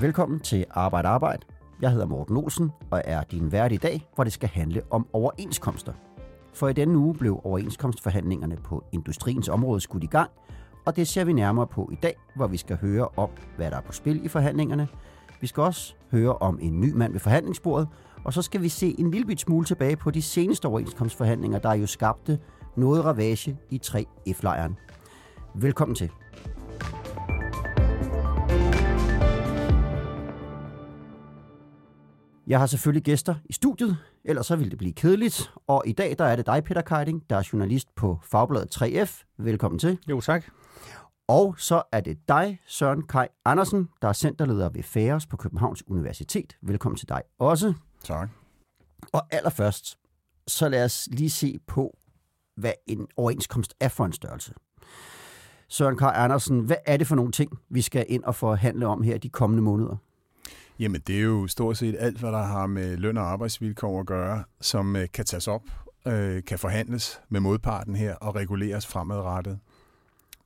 Velkommen 0.00 0.40
til 0.40 0.64
Arbejde 0.70 1.08
Arbejde. 1.08 1.42
Jeg 1.82 1.90
hedder 1.90 2.06
Morten 2.06 2.36
Olsen 2.36 2.70
og 2.90 3.02
er 3.04 3.22
din 3.22 3.52
vært 3.52 3.72
i 3.72 3.76
dag, 3.76 4.08
hvor 4.14 4.24
det 4.24 4.32
skal 4.32 4.48
handle 4.48 4.82
om 4.90 5.06
overenskomster. 5.12 5.92
For 6.52 6.68
i 6.68 6.72
denne 6.72 6.98
uge 6.98 7.14
blev 7.14 7.40
overenskomstforhandlingerne 7.44 8.56
på 8.56 8.84
industriens 8.92 9.48
område 9.48 9.80
skudt 9.80 10.04
i 10.04 10.06
gang, 10.06 10.30
og 10.86 10.96
det 10.96 11.08
ser 11.08 11.24
vi 11.24 11.32
nærmere 11.32 11.66
på 11.66 11.88
i 11.92 11.96
dag, 12.02 12.16
hvor 12.36 12.46
vi 12.46 12.56
skal 12.56 12.76
høre 12.76 13.08
om, 13.16 13.30
hvad 13.56 13.70
der 13.70 13.76
er 13.76 13.80
på 13.80 13.92
spil 13.92 14.24
i 14.24 14.28
forhandlingerne. 14.28 14.88
Vi 15.40 15.46
skal 15.46 15.62
også 15.62 15.94
høre 16.10 16.36
om 16.36 16.58
en 16.62 16.80
ny 16.80 16.92
mand 16.92 17.12
ved 17.12 17.20
forhandlingsbordet, 17.20 17.88
og 18.24 18.32
så 18.32 18.42
skal 18.42 18.62
vi 18.62 18.68
se 18.68 18.94
en 18.98 19.10
lille 19.10 19.26
bit 19.26 19.40
smule 19.40 19.66
tilbage 19.66 19.96
på 19.96 20.10
de 20.10 20.22
seneste 20.22 20.66
overenskomstforhandlinger, 20.66 21.58
der 21.58 21.72
jo 21.72 21.86
skabte 21.86 22.38
noget 22.76 23.04
ravage 23.04 23.58
i 23.70 23.80
3F-lejren. 23.86 24.76
Velkommen 25.54 25.94
til. 25.94 26.10
Jeg 32.46 32.58
har 32.58 32.66
selvfølgelig 32.66 33.02
gæster 33.02 33.34
i 33.44 33.52
studiet, 33.52 33.96
ellers 34.24 34.46
så 34.46 34.56
ville 34.56 34.70
det 34.70 34.78
blive 34.78 34.92
kedeligt. 34.92 35.52
Og 35.66 35.82
i 35.86 35.92
dag 35.92 36.14
der 36.18 36.24
er 36.24 36.36
det 36.36 36.46
dig, 36.46 36.64
Peter 36.64 36.82
Keiding, 36.82 37.22
der 37.30 37.36
er 37.36 37.48
journalist 37.52 37.94
på 37.94 38.18
Fagbladet 38.22 38.82
3F. 38.82 39.24
Velkommen 39.38 39.78
til. 39.78 39.98
Jo, 40.08 40.20
tak. 40.20 40.44
Og 41.28 41.54
så 41.58 41.82
er 41.92 42.00
det 42.00 42.18
dig, 42.28 42.60
Søren 42.66 43.02
Kai 43.02 43.26
Andersen, 43.44 43.88
der 44.02 44.08
er 44.08 44.12
centerleder 44.12 44.68
ved 44.68 44.82
FARES 44.82 45.26
på 45.26 45.36
Københavns 45.36 45.88
Universitet. 45.88 46.56
Velkommen 46.62 46.96
til 46.96 47.08
dig 47.08 47.22
også. 47.38 47.74
Tak. 48.04 48.28
Og 49.12 49.22
allerførst, 49.30 49.98
så 50.46 50.68
lad 50.68 50.84
os 50.84 51.08
lige 51.10 51.30
se 51.30 51.58
på, 51.66 51.98
hvad 52.56 52.72
en 52.86 53.06
overenskomst 53.16 53.74
er 53.80 53.88
for 53.88 54.04
en 54.04 54.12
størrelse. 54.12 54.54
Søren 55.68 55.96
Kai 55.96 56.10
Andersen, 56.14 56.60
hvad 56.60 56.76
er 56.86 56.96
det 56.96 57.06
for 57.06 57.16
nogle 57.16 57.32
ting, 57.32 57.58
vi 57.68 57.82
skal 57.82 58.06
ind 58.08 58.24
og 58.24 58.34
forhandle 58.34 58.86
om 58.86 59.02
her 59.02 59.18
de 59.18 59.28
kommende 59.28 59.62
måneder? 59.62 59.96
Jamen, 60.78 61.00
det 61.06 61.16
er 61.16 61.22
jo 61.22 61.46
stort 61.46 61.76
set 61.76 61.96
alt, 61.98 62.18
hvad 62.18 62.32
der 62.32 62.42
har 62.42 62.66
med 62.66 62.96
løn 62.96 63.16
og 63.16 63.24
arbejdsvilkår 63.24 64.00
at 64.00 64.06
gøre, 64.06 64.44
som 64.60 64.96
øh, 64.96 65.08
kan 65.14 65.24
tages 65.24 65.48
op, 65.48 65.62
øh, 66.06 66.44
kan 66.44 66.58
forhandles 66.58 67.20
med 67.28 67.40
modparten 67.40 67.96
her 67.96 68.14
og 68.14 68.34
reguleres 68.34 68.86
fremadrettet. 68.86 69.58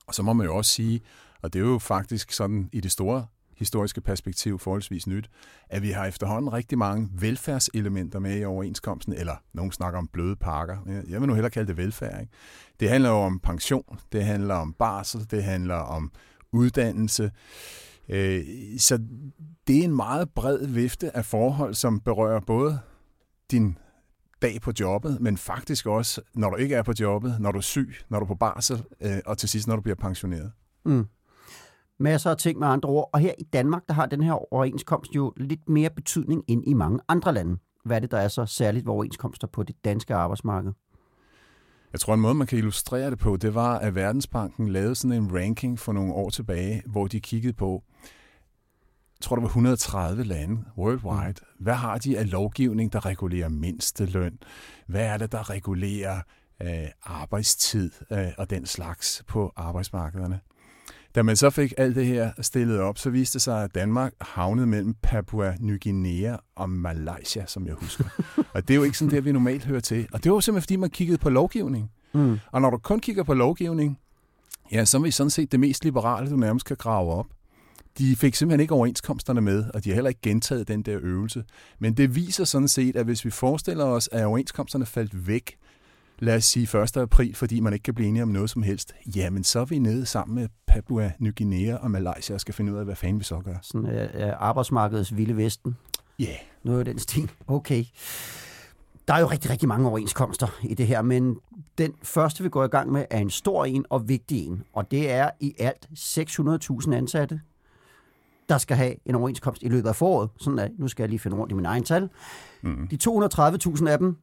Og 0.07 0.13
så 0.13 0.23
må 0.23 0.33
man 0.33 0.45
jo 0.45 0.55
også 0.55 0.71
sige, 0.71 1.01
og 1.41 1.53
det 1.53 1.61
er 1.61 1.65
jo 1.65 1.79
faktisk 1.79 2.31
sådan 2.31 2.69
i 2.73 2.79
det 2.79 2.91
store 2.91 3.25
historiske 3.57 4.01
perspektiv 4.01 4.59
forholdsvis 4.59 5.07
nyt, 5.07 5.29
at 5.69 5.81
vi 5.81 5.91
har 5.91 6.05
efterhånden 6.05 6.53
rigtig 6.53 6.77
mange 6.77 7.09
velfærdselementer 7.11 8.19
med 8.19 8.39
i 8.39 8.45
overenskomsten, 8.45 9.13
eller 9.13 9.35
nogen 9.53 9.71
snakker 9.71 9.99
om 9.99 10.07
bløde 10.07 10.35
pakker. 10.35 10.77
Jeg 11.09 11.21
vil 11.21 11.27
nu 11.27 11.33
hellere 11.33 11.51
kalde 11.51 11.67
det 11.67 11.77
velfærd. 11.77 12.21
Ikke? 12.21 12.33
Det 12.79 12.89
handler 12.89 13.09
jo 13.09 13.15
om 13.15 13.39
pension, 13.39 13.99
det 14.11 14.23
handler 14.23 14.55
om 14.55 14.73
barsel, 14.73 15.27
det 15.31 15.43
handler 15.43 15.75
om 15.75 16.11
uddannelse. 16.51 17.31
Øh, 18.09 18.43
så 18.77 18.99
det 19.67 19.79
er 19.79 19.83
en 19.83 19.95
meget 19.95 20.29
bred 20.29 20.67
vifte 20.67 21.17
af 21.17 21.25
forhold, 21.25 21.73
som 21.73 21.99
berører 21.99 22.39
både 22.39 22.79
din 23.51 23.77
dag 24.41 24.61
på 24.61 24.71
jobbet, 24.79 25.21
men 25.21 25.37
faktisk 25.37 25.85
også, 25.85 26.21
når 26.33 26.49
du 26.49 26.55
ikke 26.55 26.75
er 26.75 26.83
på 26.83 26.93
jobbet, 26.99 27.37
når 27.39 27.51
du 27.51 27.57
er 27.57 27.61
syg, 27.61 27.95
når 28.09 28.19
du 28.19 28.23
er 28.23 28.27
på 28.27 28.35
barsel, 28.35 28.83
øh, 29.01 29.17
og 29.25 29.37
til 29.37 29.49
sidst, 29.49 29.67
når 29.67 29.75
du 29.75 29.81
bliver 29.81 29.95
pensioneret. 29.95 30.51
Mm. 30.85 31.07
Masser 31.99 32.31
af 32.31 32.37
ting 32.37 32.59
med 32.59 32.67
andre 32.67 32.89
ord. 32.89 33.09
Og 33.13 33.19
her 33.19 33.33
i 33.39 33.43
Danmark, 33.43 33.83
der 33.87 33.93
har 33.93 34.05
den 34.05 34.23
her 34.23 34.53
overenskomst 34.53 35.15
jo 35.15 35.33
lidt 35.37 35.69
mere 35.69 35.89
betydning 35.89 36.43
end 36.47 36.63
i 36.67 36.73
mange 36.73 36.99
andre 37.07 37.33
lande. 37.33 37.57
Hvad 37.85 37.95
er 37.95 37.99
det, 37.99 38.11
der 38.11 38.17
er 38.17 38.27
så 38.27 38.45
særligt 38.45 38.85
ved 38.85 38.93
overenskomster 38.93 39.47
på 39.47 39.63
det 39.63 39.75
danske 39.85 40.15
arbejdsmarked? 40.15 40.71
Jeg 41.91 41.99
tror, 41.99 42.13
en 42.13 42.19
måde, 42.19 42.33
man 42.33 42.47
kan 42.47 42.57
illustrere 42.57 43.11
det 43.11 43.19
på, 43.19 43.37
det 43.37 43.55
var, 43.55 43.79
at 43.79 43.95
Verdensbanken 43.95 44.69
lavede 44.69 44.95
sådan 44.95 45.23
en 45.23 45.35
ranking 45.35 45.79
for 45.79 45.93
nogle 45.93 46.13
år 46.13 46.29
tilbage, 46.29 46.83
hvor 46.85 47.07
de 47.07 47.19
kiggede 47.19 47.53
på, 47.53 47.83
jeg 49.19 49.21
tror, 49.21 49.35
der 49.35 49.41
var 49.41 49.47
130 49.47 50.23
lande 50.23 50.63
worldwide. 50.77 51.41
Mm. 51.41 51.63
Hvad 51.63 51.73
har 51.73 51.97
de 51.97 52.19
af 52.19 52.31
lovgivning, 52.31 52.93
der 52.93 53.05
regulerer 53.05 53.49
mindsteløn? 53.49 54.39
Hvad 54.87 55.05
er 55.05 55.17
det, 55.17 55.31
der 55.31 55.49
regulerer 55.49 56.21
øh, 56.61 56.87
arbejdstid 57.03 57.91
øh, 58.11 58.27
og 58.37 58.49
den 58.49 58.65
slags 58.65 59.23
på 59.27 59.53
arbejdsmarkederne? 59.55 60.39
Da 61.15 61.23
man 61.23 61.35
så 61.35 61.49
fik 61.49 61.73
alt 61.77 61.95
det 61.95 62.05
her 62.05 62.31
stillet 62.41 62.79
op, 62.79 62.97
så 62.97 63.09
viste 63.09 63.33
det 63.33 63.41
sig, 63.41 63.63
at 63.63 63.75
Danmark 63.75 64.13
havnede 64.21 64.67
mellem 64.67 64.95
Papua 65.01 65.55
Ny 65.59 65.81
Guinea 65.83 66.35
og 66.55 66.69
Malaysia, 66.69 67.45
som 67.45 67.67
jeg 67.67 67.73
husker. 67.73 68.03
og 68.53 68.67
det 68.67 68.73
er 68.73 68.75
jo 68.75 68.83
ikke 68.83 68.97
sådan 68.97 69.11
det, 69.11 69.25
vi 69.25 69.31
normalt 69.31 69.65
hører 69.65 69.79
til. 69.79 70.07
Og 70.13 70.23
det 70.23 70.31
var 70.31 70.39
simpelthen, 70.39 70.61
fordi 70.61 70.75
man 70.75 70.89
kiggede 70.89 71.17
på 71.17 71.29
lovgivning. 71.29 71.91
Mm. 72.13 72.39
Og 72.51 72.61
når 72.61 72.69
du 72.69 72.77
kun 72.77 72.99
kigger 72.99 73.23
på 73.23 73.33
lovgivning, 73.33 73.99
ja, 74.71 74.85
så 74.85 74.97
er 74.97 75.01
vi 75.01 75.11
sådan 75.11 75.29
set 75.29 75.51
det 75.51 75.59
mest 75.59 75.83
liberale, 75.83 76.29
du 76.29 76.35
nærmest 76.35 76.65
kan 76.65 76.75
grave 76.75 77.13
op. 77.13 77.25
De 77.97 78.15
fik 78.15 78.35
simpelthen 78.35 78.59
ikke 78.59 78.73
overenskomsterne 78.73 79.41
med, 79.41 79.65
og 79.73 79.83
de 79.83 79.89
har 79.89 79.93
heller 79.93 80.09
ikke 80.09 80.21
gentaget 80.21 80.67
den 80.67 80.81
der 80.81 80.97
øvelse. 81.01 81.43
Men 81.79 81.93
det 81.93 82.15
viser 82.15 82.43
sådan 82.43 82.67
set, 82.67 82.95
at 82.95 83.05
hvis 83.05 83.25
vi 83.25 83.29
forestiller 83.29 83.85
os, 83.85 84.09
at 84.11 84.25
overenskomsterne 84.25 84.85
faldt 84.85 85.27
væk, 85.27 85.57
lad 86.19 86.35
os 86.35 86.45
sige 86.45 86.83
1. 86.83 86.97
april, 86.97 87.35
fordi 87.35 87.59
man 87.59 87.73
ikke 87.73 87.83
kan 87.83 87.93
blive 87.93 88.07
enige 88.07 88.23
om 88.23 88.29
noget 88.29 88.49
som 88.49 88.63
helst, 88.63 88.95
jamen 89.15 89.43
så 89.43 89.59
er 89.59 89.65
vi 89.65 89.79
nede 89.79 90.05
sammen 90.05 90.35
med 90.35 90.49
Papua 90.67 91.11
Ny 91.19 91.37
Guinea 91.37 91.75
og 91.75 91.91
Malaysia 91.91 92.35
og 92.35 92.41
skal 92.41 92.53
finde 92.53 92.73
ud 92.73 92.77
af, 92.77 92.85
hvad 92.85 92.95
fanden 92.95 93.19
vi 93.19 93.23
så 93.23 93.39
gør. 93.39 93.55
Sådan 93.61 94.09
uh, 94.15 94.33
arbejdsmarkedets 94.37 95.17
vilde 95.17 95.37
vesten. 95.37 95.77
Ja. 96.19 96.25
Yeah. 96.25 96.37
Noget 96.63 96.79
af 96.79 96.85
den 96.85 96.99
stil. 96.99 97.31
Okay. 97.47 97.85
Der 99.07 99.13
er 99.13 99.19
jo 99.19 99.27
rigtig, 99.27 99.51
rigtig 99.51 99.67
mange 99.67 99.89
overenskomster 99.89 100.47
i 100.63 100.73
det 100.73 100.87
her, 100.87 101.01
men 101.01 101.37
den 101.77 101.93
første, 102.03 102.43
vi 102.43 102.49
går 102.49 102.63
i 102.63 102.67
gang 102.67 102.91
med, 102.91 103.05
er 103.09 103.19
en 103.19 103.29
stor 103.29 103.65
en 103.65 103.85
og 103.89 104.09
vigtig 104.09 104.47
en. 104.47 104.63
Og 104.73 104.91
det 104.91 105.11
er 105.11 105.29
i 105.39 105.55
alt 105.59 105.89
600.000 105.95 106.93
ansatte, 106.93 107.41
der 108.49 108.57
skal 108.57 108.77
have 108.77 108.95
en 109.05 109.15
overenskomst 109.15 109.63
i 109.63 109.67
løbet 109.67 109.89
af 109.89 109.95
foråret. 109.95 110.29
Sådan 110.37 110.59
at, 110.59 110.71
nu 110.77 110.87
skal 110.87 111.03
jeg 111.03 111.09
lige 111.09 111.19
finde 111.19 111.37
rundt 111.37 111.51
i 111.51 111.55
min 111.55 111.65
egen 111.65 111.83
tal. 111.83 112.09
Mm. 112.61 112.87
De 112.87 112.97
230.000 113.09 113.87
af 113.87 113.97
dem 113.97 114.17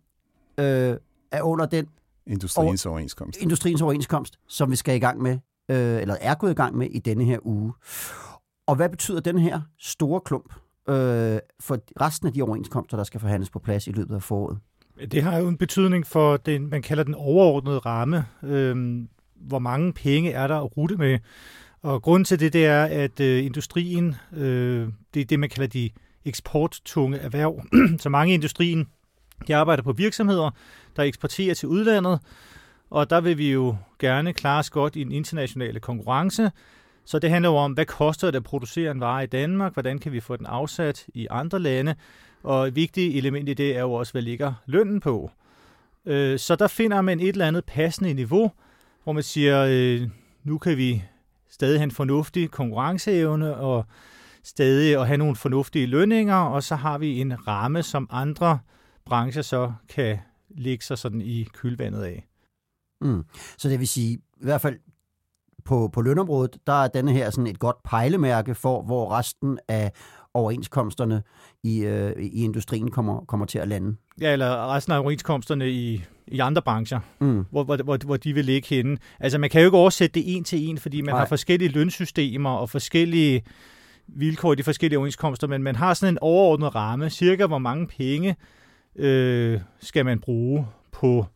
øh, 0.58 0.96
er 1.34 1.42
under 1.42 1.66
den 1.66 1.86
Industriens 2.26 2.86
overenskomst. 2.86 3.40
Industriens 3.40 3.82
overenskomst, 3.82 4.38
som 4.48 4.70
vi 4.70 4.76
skal 4.76 4.96
i 4.96 4.98
gang 4.98 5.22
med, 5.22 5.38
øh, 5.68 6.00
eller 6.00 6.16
er 6.20 6.34
gået 6.34 6.50
i 6.50 6.54
gang 6.54 6.76
med 6.76 6.86
i 6.90 6.98
denne 6.98 7.24
her 7.24 7.38
uge. 7.42 7.72
Og 8.66 8.76
hvad 8.76 8.88
betyder 8.88 9.20
den 9.20 9.38
her 9.38 9.60
store 9.78 10.20
klump 10.20 10.54
øh, 10.88 11.38
for 11.60 12.00
resten 12.00 12.26
af 12.26 12.32
de 12.32 12.42
overenskomster, 12.42 12.96
der 12.96 13.04
skal 13.04 13.20
forhandles 13.20 13.50
på 13.50 13.58
plads 13.58 13.86
i 13.86 13.92
løbet 13.92 14.14
af 14.14 14.22
foråret? 14.22 14.58
Det 15.10 15.22
har 15.22 15.38
jo 15.38 15.48
en 15.48 15.56
betydning 15.56 16.06
for 16.06 16.36
den, 16.36 16.70
man 16.70 16.82
kalder 16.82 17.04
den 17.04 17.14
overordnede 17.14 17.78
ramme. 17.78 18.24
Øh, 18.42 19.02
hvor 19.34 19.58
mange 19.58 19.92
penge 19.92 20.30
er 20.30 20.46
der 20.46 20.56
at 20.60 20.76
rute 20.76 20.96
med? 20.96 21.18
Og 21.82 22.02
grunden 22.02 22.24
til 22.24 22.40
det, 22.40 22.52
det 22.52 22.66
er, 22.66 22.84
at 22.84 23.20
øh, 23.20 23.44
industrien, 23.44 24.14
øh, 24.32 24.88
det 25.14 25.20
er 25.20 25.24
det, 25.24 25.40
man 25.40 25.48
kalder 25.48 25.66
de 25.66 25.90
eksporttunge 26.24 27.18
erhverv. 27.18 27.62
Så 28.02 28.08
mange 28.08 28.32
i 28.32 28.34
industrien, 28.34 28.86
jeg 29.48 29.58
arbejder 29.58 29.82
på 29.82 29.92
virksomheder, 29.92 30.50
der 30.96 31.02
eksporterer 31.02 31.54
til 31.54 31.68
udlandet, 31.68 32.20
og 32.90 33.10
der 33.10 33.20
vil 33.20 33.38
vi 33.38 33.52
jo 33.52 33.76
gerne 33.98 34.32
klare 34.32 34.58
os 34.58 34.70
godt 34.70 34.96
i 34.96 35.04
den 35.04 35.12
internationale 35.12 35.80
konkurrence. 35.80 36.50
Så 37.04 37.18
det 37.18 37.30
handler 37.30 37.50
jo 37.50 37.56
om, 37.56 37.72
hvad 37.72 37.86
koster 37.86 38.30
det 38.30 38.36
at 38.36 38.44
producere 38.44 38.90
en 38.90 39.00
vare 39.00 39.24
i 39.24 39.26
Danmark, 39.26 39.72
hvordan 39.72 39.98
kan 39.98 40.12
vi 40.12 40.20
få 40.20 40.36
den 40.36 40.46
afsat 40.46 41.06
i 41.14 41.26
andre 41.30 41.58
lande, 41.58 41.94
og 42.42 42.68
et 42.68 42.76
vigtigt 42.76 43.16
element 43.16 43.48
i 43.48 43.54
det 43.54 43.76
er 43.76 43.80
jo 43.80 43.92
også, 43.92 44.12
hvad 44.12 44.22
ligger 44.22 44.52
lønnen 44.66 45.00
på. 45.00 45.30
Øh, 46.06 46.38
så 46.38 46.56
der 46.56 46.68
finder 46.68 47.00
man 47.00 47.20
et 47.20 47.28
eller 47.28 47.46
andet 47.46 47.64
passende 47.64 48.14
niveau, 48.14 48.52
hvor 49.04 49.12
man 49.12 49.22
siger, 49.22 49.66
øh, 49.70 50.08
nu 50.44 50.58
kan 50.58 50.76
vi 50.76 51.02
stadig 51.50 51.78
have 51.78 51.84
en 51.84 51.90
fornuftig 51.90 52.50
konkurrenceevne 52.50 53.56
og 53.56 53.86
stadig 54.42 55.00
at 55.00 55.06
have 55.06 55.16
nogle 55.16 55.36
fornuftige 55.36 55.86
lønninger, 55.86 56.36
og 56.36 56.62
så 56.62 56.76
har 56.76 56.98
vi 56.98 57.20
en 57.20 57.48
ramme, 57.48 57.82
som 57.82 58.08
andre 58.10 58.58
brancher 59.06 59.42
så 59.42 59.72
kan 59.88 60.18
lægge 60.50 60.84
sig 60.84 60.98
sådan 60.98 61.20
i 61.20 61.44
kølvandet 61.52 62.02
af. 62.02 62.26
Mm. 63.00 63.24
Så 63.58 63.68
det 63.68 63.78
vil 63.78 63.88
sige, 63.88 64.12
i 64.14 64.44
hvert 64.44 64.60
fald 64.60 64.78
på, 65.64 65.88
på 65.92 66.02
lønområdet, 66.02 66.56
der 66.66 66.72
er 66.72 66.88
denne 66.88 67.12
her 67.12 67.30
sådan 67.30 67.46
et 67.46 67.58
godt 67.58 67.82
pejlemærke 67.84 68.54
for, 68.54 68.82
hvor 68.82 69.12
resten 69.12 69.58
af 69.68 69.92
overenskomsterne 70.34 71.22
i, 71.62 71.78
øh, 71.78 72.12
i 72.22 72.44
industrien 72.44 72.90
kommer, 72.90 73.20
kommer 73.20 73.46
til 73.46 73.58
at 73.58 73.68
lande. 73.68 73.96
Ja, 74.20 74.32
eller 74.32 74.74
resten 74.74 74.92
af 74.92 74.98
overenskomsterne 74.98 75.70
i, 75.70 76.04
i 76.26 76.38
andre 76.38 76.62
brancher, 76.62 77.00
mm. 77.20 77.44
hvor, 77.50 77.64
hvor, 77.64 77.76
hvor, 77.76 77.98
hvor 78.04 78.16
de 78.16 78.32
vil 78.32 78.44
ligge 78.44 78.68
henne. 78.68 78.98
Altså, 79.20 79.38
man 79.38 79.50
kan 79.50 79.60
jo 79.60 79.66
ikke 79.66 79.78
oversætte 79.78 80.20
det 80.20 80.36
en 80.36 80.44
til 80.44 80.68
en, 80.68 80.78
fordi 80.78 81.00
man 81.00 81.12
Nej. 81.12 81.18
har 81.18 81.26
forskellige 81.26 81.68
lønsystemer 81.68 82.50
og 82.50 82.70
forskellige 82.70 83.44
vilkår 84.06 84.52
i 84.52 84.56
de 84.56 84.62
forskellige 84.62 84.98
overenskomster, 84.98 85.46
men 85.46 85.62
man 85.62 85.76
har 85.76 85.94
sådan 85.94 86.14
en 86.14 86.18
overordnet 86.18 86.74
ramme, 86.74 87.10
cirka 87.10 87.46
hvor 87.46 87.58
mange 87.58 87.86
penge 87.86 88.36
øh, 88.96 89.60
skal 89.80 90.04
man 90.04 90.20
bruge 90.20 90.66
på, 90.92 91.26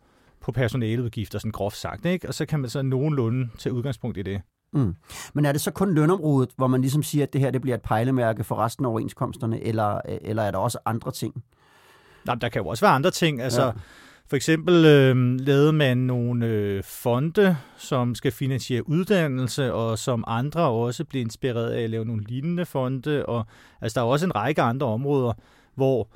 på 0.40 0.52
personaleudgifter, 0.52 1.38
sådan 1.38 1.50
groft 1.50 1.76
sagt, 1.76 2.06
ikke? 2.06 2.28
og 2.28 2.34
så 2.34 2.46
kan 2.46 2.60
man 2.60 2.70
så 2.70 2.82
nogenlunde 2.82 3.48
tage 3.58 3.72
udgangspunkt 3.72 4.18
i 4.18 4.22
det. 4.22 4.40
Mm. 4.72 4.94
Men 5.34 5.44
er 5.44 5.52
det 5.52 5.60
så 5.60 5.70
kun 5.70 5.94
lønområdet, 5.94 6.50
hvor 6.56 6.66
man 6.66 6.80
ligesom 6.80 7.02
siger, 7.02 7.22
at 7.22 7.32
det 7.32 7.40
her 7.40 7.50
det 7.50 7.60
bliver 7.60 7.76
et 7.76 7.82
pejlemærke 7.82 8.44
for 8.44 8.56
resten 8.56 8.84
af 8.84 8.88
overenskomsterne, 8.88 9.64
eller, 9.64 10.00
eller 10.04 10.42
er 10.42 10.50
der 10.50 10.58
også 10.58 10.78
andre 10.84 11.12
ting? 11.12 11.44
Nej, 12.24 12.34
der 12.34 12.48
kan 12.48 12.62
jo 12.62 12.68
også 12.68 12.84
være 12.84 12.94
andre 12.94 13.10
ting. 13.10 13.40
Altså, 13.40 13.64
ja. 13.64 13.70
For 14.28 14.36
eksempel 14.36 14.84
øh, 14.84 15.40
lavede 15.40 15.72
man 15.72 15.98
nogle 15.98 16.46
øh, 16.46 16.82
fonde, 16.84 17.56
som 17.76 18.14
skal 18.14 18.32
finansiere 18.32 18.88
uddannelse, 18.88 19.72
og 19.72 19.98
som 19.98 20.24
andre 20.26 20.60
også 20.60 21.04
bliver 21.04 21.24
inspireret 21.24 21.70
af 21.70 21.82
at 21.82 21.90
lave 21.90 22.04
nogle 22.04 22.24
lignende 22.24 22.66
fonde. 22.66 23.26
Og, 23.26 23.46
altså, 23.80 24.00
der 24.00 24.06
er 24.06 24.10
også 24.10 24.26
en 24.26 24.36
række 24.36 24.62
andre 24.62 24.86
områder, 24.86 25.32
hvor, 25.74 26.08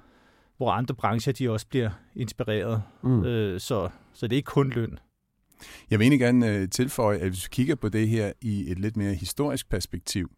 hvor 0.57 0.71
andre 0.71 0.95
brancher 0.95 1.33
de 1.33 1.51
også 1.51 1.67
bliver 1.67 1.91
inspireret. 2.17 2.83
Mm. 3.03 3.25
Øh, 3.25 3.61
så, 3.61 3.89
så 4.13 4.27
det 4.27 4.33
er 4.33 4.37
ikke 4.37 4.47
kun 4.47 4.71
løn. 4.71 4.99
Jeg 5.91 5.99
vil 5.99 6.05
egentlig 6.05 6.21
gerne 6.21 6.49
øh, 6.49 6.69
tilføje, 6.69 7.19
at 7.19 7.29
hvis 7.29 7.45
vi 7.45 7.49
kigger 7.51 7.75
på 7.75 7.89
det 7.89 8.09
her 8.09 8.33
i 8.41 8.71
et 8.71 8.79
lidt 8.79 8.97
mere 8.97 9.15
historisk 9.15 9.69
perspektiv, 9.69 10.31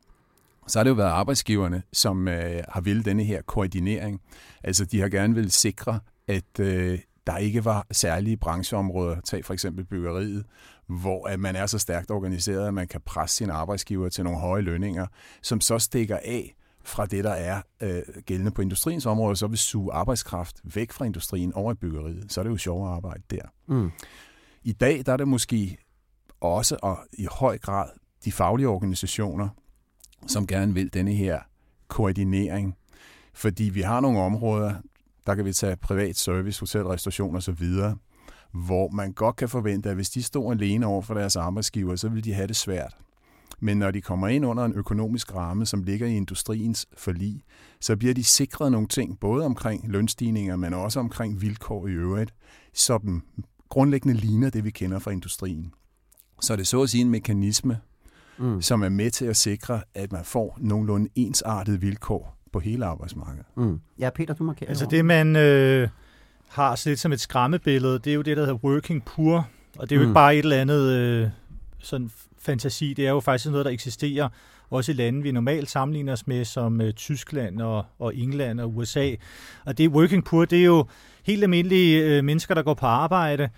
så 0.66 0.78
har 0.78 0.84
det 0.84 0.90
jo 0.90 0.94
været 0.94 1.10
arbejdsgiverne, 1.10 1.82
som 1.92 2.28
øh, 2.28 2.62
har 2.68 2.80
ville 2.80 3.02
denne 3.02 3.24
her 3.24 3.42
koordinering. 3.42 4.20
Altså 4.64 4.84
de 4.84 5.00
har 5.00 5.08
gerne 5.08 5.34
vil 5.34 5.52
sikre, 5.52 6.00
at 6.28 6.60
øh, 6.60 6.98
der 7.26 7.36
ikke 7.36 7.64
var 7.64 7.86
særlige 7.92 8.36
brancheområder, 8.36 9.20
tag 9.20 9.44
for 9.44 9.54
eksempel 9.54 9.84
byggeriet, 9.84 10.44
hvor 10.86 11.28
at 11.28 11.40
man 11.40 11.56
er 11.56 11.66
så 11.66 11.78
stærkt 11.78 12.10
organiseret, 12.10 12.68
at 12.68 12.74
man 12.74 12.88
kan 12.88 13.00
presse 13.00 13.36
sine 13.36 13.52
arbejdsgiver 13.52 14.08
til 14.08 14.24
nogle 14.24 14.38
høje 14.38 14.62
lønninger, 14.62 15.06
som 15.42 15.60
så 15.60 15.78
stikker 15.78 16.18
af 16.24 16.54
fra 16.84 17.06
det, 17.06 17.24
der 17.24 17.30
er 17.30 17.62
øh, 17.80 18.02
gældende 18.26 18.50
på 18.50 18.62
industriens 18.62 19.06
område, 19.06 19.36
så 19.36 19.46
vil 19.46 19.58
suge 19.58 19.92
arbejdskraft 19.92 20.60
væk 20.64 20.92
fra 20.92 21.04
industrien 21.04 21.52
over 21.52 21.72
i 21.72 21.74
byggeriet. 21.74 22.32
Så 22.32 22.40
er 22.40 22.42
det 22.42 22.50
jo 22.50 22.56
sjovere 22.56 22.90
arbejde 22.90 23.22
der. 23.30 23.42
Mm. 23.66 23.90
I 24.62 24.72
dag 24.72 25.02
der 25.06 25.12
er 25.12 25.16
det 25.16 25.28
måske 25.28 25.78
også 26.40 26.76
og 26.82 26.98
i 27.12 27.26
høj 27.30 27.58
grad 27.58 27.88
de 28.24 28.32
faglige 28.32 28.68
organisationer, 28.68 29.48
som 30.26 30.46
gerne 30.46 30.74
vil 30.74 30.94
denne 30.94 31.12
her 31.12 31.40
koordinering. 31.88 32.74
Fordi 33.34 33.64
vi 33.64 33.80
har 33.80 34.00
nogle 34.00 34.20
områder, 34.20 34.74
der 35.26 35.34
kan 35.34 35.44
vi 35.44 35.52
tage 35.52 35.76
privat 35.76 36.16
service, 36.16 36.60
hotel, 36.60 36.82
restauration 36.82 37.36
osv., 37.36 37.66
hvor 38.52 38.88
man 38.88 39.12
godt 39.12 39.36
kan 39.36 39.48
forvente, 39.48 39.88
at 39.88 39.94
hvis 39.94 40.10
de 40.10 40.22
står 40.22 40.52
alene 40.52 40.86
over 40.86 41.02
for 41.02 41.14
deres 41.14 41.36
arbejdsgiver, 41.36 41.96
så 41.96 42.08
vil 42.08 42.24
de 42.24 42.34
have 42.34 42.46
det 42.46 42.56
svært. 42.56 42.96
Men 43.64 43.76
når 43.76 43.90
de 43.90 44.00
kommer 44.00 44.28
ind 44.28 44.46
under 44.46 44.64
en 44.64 44.72
økonomisk 44.72 45.34
ramme, 45.34 45.66
som 45.66 45.82
ligger 45.82 46.06
i 46.06 46.16
industriens 46.16 46.86
forlig, 46.96 47.42
så 47.80 47.96
bliver 47.96 48.14
de 48.14 48.24
sikret 48.24 48.72
nogle 48.72 48.88
ting, 48.88 49.20
både 49.20 49.44
omkring 49.44 49.92
lønstigninger, 49.92 50.56
men 50.56 50.74
også 50.74 51.00
omkring 51.00 51.42
vilkår 51.42 51.86
i 51.86 51.90
øvrigt, 51.90 52.34
som 52.74 53.22
grundlæggende 53.68 54.14
ligner 54.14 54.50
det, 54.50 54.64
vi 54.64 54.70
kender 54.70 54.98
fra 54.98 55.10
industrien. 55.10 55.72
Så 56.40 56.52
er 56.52 56.56
det 56.56 56.66
så 56.66 56.82
at 56.82 56.90
sige 56.90 57.00
en 57.00 57.10
mekanisme, 57.10 57.78
mm. 58.38 58.62
som 58.62 58.82
er 58.82 58.88
med 58.88 59.10
til 59.10 59.24
at 59.24 59.36
sikre, 59.36 59.82
at 59.94 60.12
man 60.12 60.24
får 60.24 60.58
nogenlunde 60.60 61.10
ensartede 61.14 61.80
vilkår 61.80 62.36
på 62.52 62.60
hele 62.60 62.84
arbejdsmarkedet. 62.84 63.46
Mm. 63.56 63.80
Ja, 63.98 64.10
Peter, 64.10 64.34
du 64.34 64.44
markerer 64.44 64.68
Altså 64.68 64.86
det, 64.90 65.04
man 65.04 65.36
øh, 65.36 65.88
har 66.48 66.74
set 66.74 66.98
som 66.98 67.12
et 67.12 67.20
skræmmebillede, 67.20 67.98
det 67.98 68.10
er 68.10 68.14
jo 68.14 68.22
det, 68.22 68.36
der 68.36 68.42
hedder 68.42 68.58
working 68.64 69.04
poor, 69.04 69.48
og 69.78 69.90
det 69.90 69.96
er 69.96 70.00
jo 70.00 70.02
mm. 70.02 70.08
ikke 70.08 70.14
bare 70.14 70.36
et 70.36 70.38
eller 70.38 70.60
andet 70.60 70.92
øh, 70.92 71.28
sådan 71.84 72.10
fantasi, 72.38 72.94
det 72.94 73.06
er 73.06 73.10
jo 73.10 73.20
faktisk 73.20 73.50
noget, 73.50 73.66
der 73.66 73.72
eksisterer 73.72 74.28
også 74.70 74.92
i 74.92 74.94
lande, 74.94 75.22
vi 75.22 75.32
normalt 75.32 75.70
sammenligner 75.70 76.12
os 76.12 76.26
med, 76.26 76.44
som 76.44 76.80
øh, 76.80 76.92
Tyskland 76.92 77.60
og, 77.60 77.84
og 77.98 78.16
England 78.16 78.60
og 78.60 78.76
USA. 78.76 79.10
Og 79.64 79.78
det 79.78 79.88
working 79.88 80.24
poor, 80.24 80.44
det 80.44 80.60
er 80.60 80.64
jo 80.64 80.86
helt 81.22 81.42
almindelige 81.42 82.04
øh, 82.04 82.24
mennesker, 82.24 82.54
der 82.54 82.62
går 82.62 82.74
på 82.74 82.86
arbejde, 82.86 83.48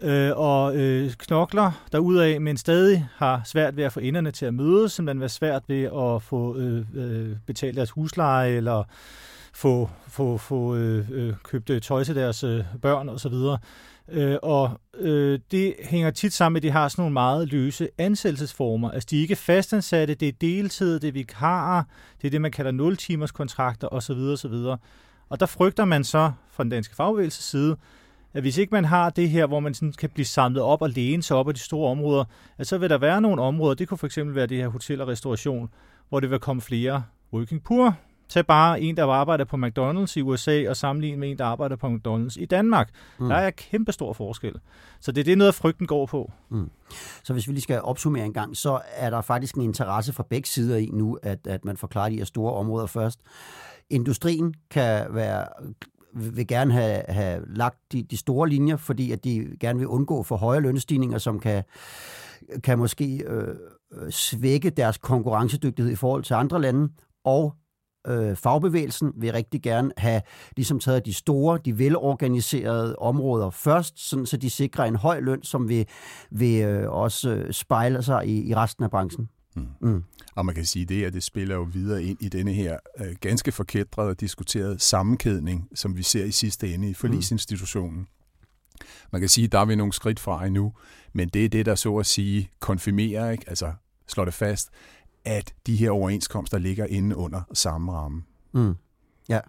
øh, 0.00 0.32
og 0.36 0.76
øh, 0.76 1.12
knokler 1.18 1.86
derudaf, 1.92 2.40
men 2.40 2.56
stadig 2.56 3.08
har 3.16 3.42
svært 3.44 3.76
ved 3.76 3.84
at 3.84 3.92
få 3.92 4.00
enderne 4.00 4.30
til 4.30 4.46
at 4.46 4.54
mødes, 4.54 4.92
simpelthen 4.92 5.20
være 5.20 5.28
svært 5.28 5.62
ved 5.68 5.84
at 5.84 6.22
få 6.22 6.56
øh, 6.56 6.84
øh, 6.94 7.36
betalt 7.46 7.76
deres 7.76 7.90
husleje, 7.90 8.50
eller 8.50 8.84
få, 9.56 9.90
få, 10.08 10.36
få 10.36 10.76
øh, 10.76 11.10
øh, 11.10 11.34
købt 11.44 11.70
øh, 11.70 11.80
tøj 11.80 12.04
til 12.04 12.16
deres 12.16 12.44
øh, 12.44 12.64
børn 12.82 13.08
osv. 13.08 13.34
Øh, 14.08 14.36
og 14.42 14.80
øh, 14.98 15.38
det 15.50 15.74
hænger 15.84 16.10
tit 16.10 16.32
sammen 16.32 16.52
med, 16.52 16.58
at 16.58 16.62
de 16.62 16.70
har 16.70 16.88
sådan 16.88 17.02
nogle 17.02 17.12
meget 17.12 17.48
løse 17.48 17.88
ansættelsesformer. 17.98 18.90
Altså 18.90 19.06
de 19.10 19.16
er 19.16 19.20
ikke 19.20 19.36
fastansatte, 19.36 20.14
det 20.14 20.28
er 20.28 20.32
deltid, 20.32 21.00
det 21.00 21.08
er 21.08 21.12
vikarer, 21.12 21.82
det 22.22 22.26
er 22.26 22.30
det, 22.30 22.40
man 22.40 22.50
kalder 22.50 22.90
0-timers 22.90 23.30
kontrakter 23.30 23.88
osv. 23.88 24.18
osv. 24.18 24.54
Og 25.28 25.40
der 25.40 25.46
frygter 25.46 25.84
man 25.84 26.04
så 26.04 26.32
fra 26.50 26.62
den 26.62 26.70
danske 26.70 26.94
fagbevægelses 26.94 27.44
side, 27.44 27.76
at 28.34 28.42
hvis 28.42 28.58
ikke 28.58 28.74
man 28.74 28.84
har 28.84 29.10
det 29.10 29.30
her, 29.30 29.46
hvor 29.46 29.60
man 29.60 29.74
sådan 29.74 29.92
kan 29.92 30.10
blive 30.10 30.26
samlet 30.26 30.62
op 30.62 30.82
og 30.82 30.90
læne 30.90 31.22
sig 31.22 31.36
op 31.36 31.48
af 31.48 31.54
de 31.54 31.60
store 31.60 31.90
områder, 31.90 32.24
at 32.58 32.66
så 32.66 32.78
vil 32.78 32.90
der 32.90 32.98
være 32.98 33.20
nogle 33.20 33.42
områder, 33.42 33.74
det 33.74 33.88
kunne 33.88 33.98
for 33.98 34.06
eksempel 34.06 34.34
være 34.34 34.46
det 34.46 34.56
her 34.56 34.68
hotel 34.68 35.00
og 35.00 35.08
restauration, 35.08 35.68
hvor 36.08 36.20
det 36.20 36.30
vil 36.30 36.38
komme 36.38 36.62
flere 36.62 37.02
working 37.32 37.62
poor. 37.62 37.96
Tag 38.28 38.46
bare 38.46 38.80
en, 38.80 38.96
der 38.96 39.06
arbejder 39.06 39.44
på 39.44 39.56
McDonald's 39.56 40.12
i 40.16 40.22
USA, 40.22 40.68
og 40.68 40.76
sammenligne 40.76 41.16
med 41.16 41.30
en, 41.30 41.38
der 41.38 41.44
arbejder 41.44 41.76
på 41.76 41.86
McDonald's 41.86 42.40
i 42.40 42.46
Danmark. 42.46 42.90
Mm. 43.18 43.28
Der 43.28 43.36
er 43.36 43.50
kæmpe 43.50 43.92
stor 43.92 44.12
forskel. 44.12 44.54
Så 45.00 45.12
det 45.12 45.20
er 45.20 45.24
det, 45.24 45.38
noget 45.38 45.54
frygten 45.54 45.86
går 45.86 46.06
på. 46.06 46.32
Mm. 46.48 46.70
Så 47.24 47.32
hvis 47.32 47.48
vi 47.48 47.52
lige 47.52 47.62
skal 47.62 47.80
opsummere 47.80 48.24
en 48.24 48.32
gang, 48.32 48.56
så 48.56 48.80
er 48.92 49.10
der 49.10 49.20
faktisk 49.20 49.54
en 49.54 49.62
interesse 49.62 50.12
fra 50.12 50.24
begge 50.30 50.48
sider 50.48 50.76
i 50.76 50.90
nu, 50.92 51.18
at, 51.22 51.46
at 51.46 51.64
man 51.64 51.76
forklarer 51.76 52.08
de 52.08 52.16
her 52.16 52.24
store 52.24 52.52
områder 52.52 52.86
først. 52.86 53.20
Industrien 53.90 54.54
kan 54.70 55.06
være 55.10 55.46
vil 56.16 56.46
gerne 56.46 56.72
have, 56.72 57.02
have 57.08 57.42
lagt 57.46 57.92
de, 57.92 58.02
de 58.02 58.16
store 58.16 58.48
linjer, 58.48 58.76
fordi 58.76 59.12
at 59.12 59.24
de 59.24 59.56
gerne 59.60 59.78
vil 59.78 59.88
undgå 59.88 60.22
for 60.22 60.36
høje 60.36 60.60
lønstigninger, 60.60 61.18
som 61.18 61.40
kan, 61.40 61.64
kan 62.64 62.78
måske 62.78 63.24
øh, 63.26 63.54
svække 64.10 64.70
deres 64.70 64.98
konkurrencedygtighed 64.98 65.92
i 65.92 65.96
forhold 65.96 66.22
til 66.22 66.34
andre 66.34 66.60
lande, 66.60 66.92
og 67.24 67.54
øh, 68.06 68.36
fagbevægelsen 68.36 69.12
vil 69.16 69.32
rigtig 69.32 69.62
gerne 69.62 69.90
have 69.96 70.22
ligesom 70.56 70.78
taget 70.78 71.06
de 71.06 71.14
store, 71.14 71.58
de 71.64 71.78
velorganiserede 71.78 72.96
områder 72.96 73.50
først, 73.50 74.08
sådan, 74.08 74.26
så 74.26 74.36
de 74.36 74.50
sikrer 74.50 74.84
en 74.84 74.96
høj 74.96 75.20
løn, 75.20 75.42
som 75.42 75.68
vil, 75.68 75.86
vil 76.30 76.62
øh, 76.62 76.90
også 76.90 77.46
spejle 77.50 78.02
sig 78.02 78.26
i, 78.26 78.48
i 78.48 78.54
resten 78.54 78.84
af 78.84 78.90
branchen. 78.90 79.28
Mm. 79.56 79.66
Mm. 79.80 80.04
Og 80.34 80.46
man 80.46 80.54
kan 80.54 80.64
sige 80.64 80.84
det, 80.84 81.04
at 81.04 81.12
det 81.12 81.22
spiller 81.22 81.54
jo 81.54 81.62
videre 81.62 82.02
ind 82.02 82.22
i 82.22 82.28
denne 82.28 82.52
her 82.52 82.76
øh, 83.00 83.16
ganske 83.20 83.52
forkædrede 83.52 84.08
og 84.08 84.20
diskuterede 84.20 84.78
sammenkædning, 84.78 85.68
som 85.74 85.96
vi 85.96 86.02
ser 86.02 86.24
i 86.24 86.30
sidste 86.30 86.74
ende 86.74 86.90
i 86.90 86.94
forlisinstitutionen. 86.94 87.98
Mm. 87.98 88.06
Man 89.12 89.20
kan 89.20 89.28
sige, 89.28 89.44
at 89.44 89.52
der 89.52 89.58
er 89.58 89.64
vi 89.64 89.74
nogle 89.74 89.92
skridt 89.92 90.20
fra 90.20 90.46
endnu, 90.46 90.72
men 91.12 91.28
det 91.28 91.44
er 91.44 91.48
det, 91.48 91.66
der 91.66 91.74
så 91.74 91.96
at 91.96 92.06
sige 92.06 92.50
konfirmerer, 92.60 93.30
ikke? 93.30 93.44
altså 93.46 93.72
slår 94.08 94.24
det 94.24 94.34
fast, 94.34 94.70
at 95.26 95.54
de 95.66 95.76
her 95.76 95.90
overenskomster 95.90 96.58
ligger 96.58 96.86
inde 96.86 97.16
under 97.16 97.42
samme 97.52 97.92
ramme. 97.92 98.22
Mm. 98.54 98.74
Ja. 99.28 99.40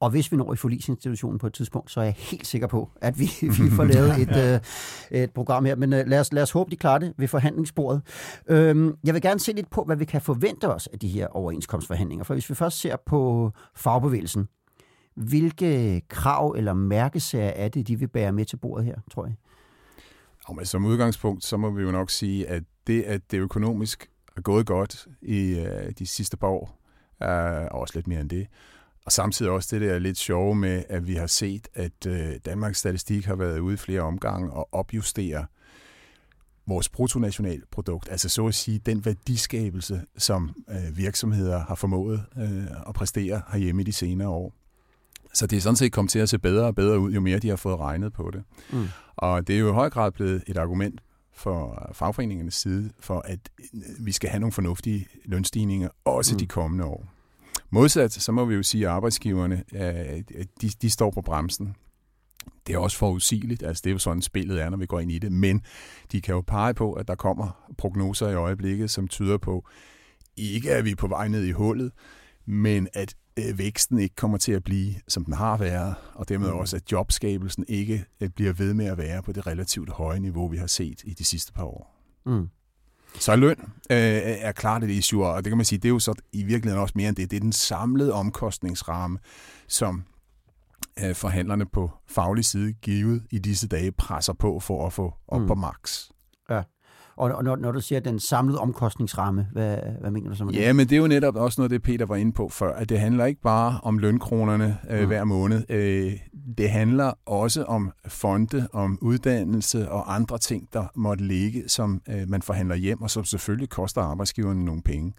Og 0.00 0.10
hvis 0.10 0.32
vi 0.32 0.36
når 0.36 0.52
i 0.52 0.56
forlisinstitutionen 0.56 1.38
på 1.38 1.46
et 1.46 1.52
tidspunkt, 1.52 1.90
så 1.90 2.00
er 2.00 2.04
jeg 2.04 2.14
helt 2.18 2.46
sikker 2.46 2.66
på, 2.66 2.90
at 3.00 3.18
vi, 3.18 3.30
vi 3.62 3.70
får 3.70 3.84
lavet 3.84 4.20
et, 4.20 4.28
ja. 4.28 4.54
øh, 5.12 5.22
et 5.22 5.30
program 5.30 5.64
her. 5.64 5.76
Men 5.76 5.92
øh, 5.92 6.06
lad, 6.06 6.20
os, 6.20 6.32
lad 6.32 6.42
os 6.42 6.50
håbe, 6.50 6.70
de 6.70 6.76
klarer 6.76 6.98
det 6.98 7.14
ved 7.16 7.28
forhandlingsbordet. 7.28 8.02
Øhm, 8.48 8.94
jeg 9.04 9.14
vil 9.14 9.22
gerne 9.22 9.40
se 9.40 9.52
lidt 9.52 9.70
på, 9.70 9.84
hvad 9.84 9.96
vi 9.96 10.04
kan 10.04 10.22
forvente 10.22 10.74
os 10.74 10.86
af 10.86 10.98
de 10.98 11.08
her 11.08 11.26
overenskomstforhandlinger. 11.26 12.24
For 12.24 12.34
hvis 12.34 12.50
vi 12.50 12.54
først 12.54 12.80
ser 12.80 12.96
på 13.06 13.52
fagbevægelsen, 13.76 14.48
hvilke 15.16 16.02
krav 16.08 16.54
eller 16.56 16.72
mærkesager 16.72 17.50
er 17.50 17.68
det, 17.68 17.88
de 17.88 17.98
vil 17.98 18.08
bære 18.08 18.32
med 18.32 18.44
til 18.44 18.56
bordet 18.56 18.84
her, 18.84 18.96
tror 19.10 19.26
jeg? 19.26 19.34
Og 20.44 20.56
men 20.56 20.64
som 20.64 20.84
udgangspunkt, 20.84 21.44
så 21.44 21.56
må 21.56 21.70
vi 21.70 21.82
jo 21.82 21.90
nok 21.90 22.10
sige, 22.10 22.48
at 22.48 22.62
det, 22.86 23.02
at 23.02 23.30
det 23.30 23.38
økonomisk 23.38 24.10
er 24.38 24.42
gået 24.42 24.66
godt 24.66 25.08
i 25.22 25.58
øh, 25.58 25.92
de 25.98 26.06
sidste 26.06 26.36
par 26.36 26.48
år, 26.48 26.78
er 27.20 27.68
også 27.68 27.92
lidt 27.94 28.06
mere 28.06 28.20
end 28.20 28.30
det, 28.30 28.46
og 29.04 29.12
samtidig 29.12 29.52
også 29.52 29.68
det 29.76 29.88
der 29.88 29.98
lidt 29.98 30.18
sjove 30.18 30.54
med, 30.54 30.82
at 30.88 31.06
vi 31.06 31.14
har 31.14 31.26
set, 31.26 31.68
at 31.74 32.06
øh, 32.06 32.30
Danmarks 32.44 32.78
Statistik 32.78 33.24
har 33.24 33.34
været 33.34 33.58
ude 33.58 33.76
flere 33.76 34.00
omgange 34.00 34.50
og 34.50 34.68
opjustere 34.72 35.46
vores 36.66 36.88
bruttonationalprodukt, 36.88 38.08
altså 38.10 38.28
så 38.28 38.46
at 38.46 38.54
sige 38.54 38.78
den 38.78 39.04
værdiskabelse, 39.04 40.02
som 40.16 40.54
øh, 40.70 40.96
virksomheder 40.96 41.58
har 41.58 41.74
formået 41.74 42.24
øh, 42.38 42.62
at 42.88 42.94
præstere 42.94 43.42
herhjemme 43.52 43.82
i 43.82 43.84
de 43.84 43.92
senere 43.92 44.28
år. 44.28 44.54
Så 45.34 45.46
det 45.46 45.56
er 45.56 45.60
sådan 45.60 45.76
set 45.76 45.92
kommet 45.92 46.10
til 46.10 46.18
at 46.18 46.28
se 46.28 46.38
bedre 46.38 46.66
og 46.66 46.74
bedre 46.74 46.98
ud, 46.98 47.12
jo 47.12 47.20
mere 47.20 47.38
de 47.38 47.48
har 47.48 47.56
fået 47.56 47.78
regnet 47.78 48.12
på 48.12 48.30
det. 48.32 48.42
Mm. 48.72 48.88
Og 49.16 49.46
det 49.46 49.54
er 49.54 49.60
jo 49.60 49.70
i 49.70 49.74
høj 49.74 49.90
grad 49.90 50.12
blevet 50.12 50.44
et 50.46 50.56
argument 50.56 51.00
for 51.38 51.90
fagforeningernes 51.92 52.54
side, 52.54 52.90
for 53.00 53.20
at 53.20 53.50
vi 54.00 54.12
skal 54.12 54.30
have 54.30 54.40
nogle 54.40 54.52
fornuftige 54.52 55.06
lønstigninger, 55.24 55.88
også 56.04 56.34
mm. 56.34 56.38
de 56.38 56.46
kommende 56.46 56.84
år. 56.84 57.08
Modsat, 57.70 58.12
så 58.12 58.32
må 58.32 58.44
vi 58.44 58.54
jo 58.54 58.62
sige, 58.62 58.86
at 58.86 58.92
arbejdsgiverne, 58.92 59.64
de, 60.60 60.68
de 60.82 60.90
står 60.90 61.10
på 61.10 61.22
bremsen. 61.22 61.74
Det 62.66 62.74
er 62.74 62.78
også 62.78 62.96
forudsigeligt, 62.96 63.62
altså 63.62 63.80
det 63.84 63.90
er 63.90 63.92
jo 63.92 63.98
sådan 63.98 64.22
spillet 64.22 64.62
er, 64.62 64.70
når 64.70 64.76
vi 64.76 64.86
går 64.86 65.00
ind 65.00 65.12
i 65.12 65.18
det, 65.18 65.32
men 65.32 65.62
de 66.12 66.20
kan 66.20 66.34
jo 66.34 66.40
pege 66.40 66.74
på, 66.74 66.92
at 66.92 67.08
der 67.08 67.14
kommer 67.14 67.72
prognoser 67.78 68.28
i 68.28 68.34
øjeblikket, 68.34 68.90
som 68.90 69.08
tyder 69.08 69.38
på, 69.38 69.68
ikke 70.36 70.74
at 70.74 70.84
vi 70.84 70.90
er 70.90 70.96
på 70.96 71.06
vej 71.06 71.28
ned 71.28 71.44
i 71.44 71.50
hullet, 71.50 71.92
men 72.48 72.88
at 72.92 73.14
øh, 73.38 73.58
væksten 73.58 73.98
ikke 73.98 74.14
kommer 74.14 74.38
til 74.38 74.52
at 74.52 74.64
blive, 74.64 74.94
som 75.08 75.24
den 75.24 75.34
har 75.34 75.56
været, 75.56 75.94
og 76.14 76.28
dermed 76.28 76.50
mm. 76.50 76.56
også, 76.56 76.76
at 76.76 76.92
jobskabelsen 76.92 77.64
ikke 77.68 78.04
øh, 78.20 78.28
bliver 78.28 78.52
ved 78.52 78.74
med 78.74 78.86
at 78.86 78.98
være 78.98 79.22
på 79.22 79.32
det 79.32 79.46
relativt 79.46 79.90
høje 79.90 80.20
niveau, 80.20 80.48
vi 80.48 80.56
har 80.56 80.66
set 80.66 81.02
i 81.04 81.14
de 81.14 81.24
sidste 81.24 81.52
par 81.52 81.64
år. 81.64 81.94
Mm. 82.26 82.48
Så 83.18 83.36
løn 83.36 83.56
øh, 83.90 83.98
er 84.22 84.52
klart 84.52 84.84
et 84.84 84.90
issue, 84.90 85.26
og 85.26 85.44
det 85.44 85.50
kan 85.50 85.56
man 85.56 85.64
sige, 85.64 85.78
det 85.78 85.88
er 85.88 85.92
jo 85.92 85.98
så 85.98 86.14
i 86.32 86.42
virkeligheden 86.42 86.82
også 86.82 86.92
mere 86.96 87.08
end 87.08 87.16
det. 87.16 87.30
Det 87.30 87.36
er 87.36 87.40
den 87.40 87.52
samlede 87.52 88.12
omkostningsramme, 88.12 89.18
som 89.68 90.04
øh, 91.04 91.14
forhandlerne 91.14 91.66
på 91.66 91.90
faglig 92.06 92.44
side 92.44 92.72
givet 92.72 93.22
i 93.30 93.38
disse 93.38 93.68
dage 93.68 93.92
presser 93.92 94.32
på 94.32 94.60
for 94.60 94.86
at 94.86 94.92
få 94.92 95.14
op 95.28 95.40
mm. 95.40 95.46
på 95.46 95.54
max. 95.54 96.08
Og, 97.18 97.32
og 97.32 97.44
når, 97.44 97.56
når 97.56 97.72
du 97.72 97.80
siger 97.80 98.00
den 98.00 98.20
samlede 98.20 98.58
omkostningsramme, 98.58 99.46
hvad, 99.52 99.76
hvad 100.00 100.10
mener 100.10 100.30
du 100.30 100.36
så 100.36 100.44
med 100.44 100.52
det? 100.52 100.60
Ja, 100.60 100.72
men 100.72 100.88
det 100.88 100.96
er 100.96 101.00
jo 101.00 101.06
netop 101.06 101.36
også 101.36 101.60
noget, 101.60 101.70
det 101.70 101.82
Peter 101.82 102.06
var 102.06 102.16
inde 102.16 102.32
på 102.32 102.48
før, 102.48 102.74
at 102.74 102.88
det 102.88 103.00
handler 103.00 103.24
ikke 103.24 103.40
bare 103.40 103.80
om 103.82 103.98
lønkronerne 103.98 104.78
øh, 104.90 105.00
mm. 105.00 105.06
hver 105.06 105.24
måned. 105.24 105.62
Øh, 105.68 106.12
det 106.58 106.70
handler 106.70 107.12
også 107.26 107.64
om 107.64 107.92
fonde, 108.06 108.68
om 108.72 108.98
uddannelse 109.00 109.90
og 109.90 110.14
andre 110.14 110.38
ting, 110.38 110.68
der 110.72 110.84
måtte 110.94 111.24
ligge, 111.24 111.68
som 111.68 112.02
øh, 112.08 112.28
man 112.28 112.42
forhandler 112.42 112.74
hjem, 112.74 113.02
og 113.02 113.10
som 113.10 113.24
selvfølgelig 113.24 113.68
koster 113.68 114.00
arbejdsgiverne 114.00 114.64
nogle 114.64 114.82
penge. 114.82 115.14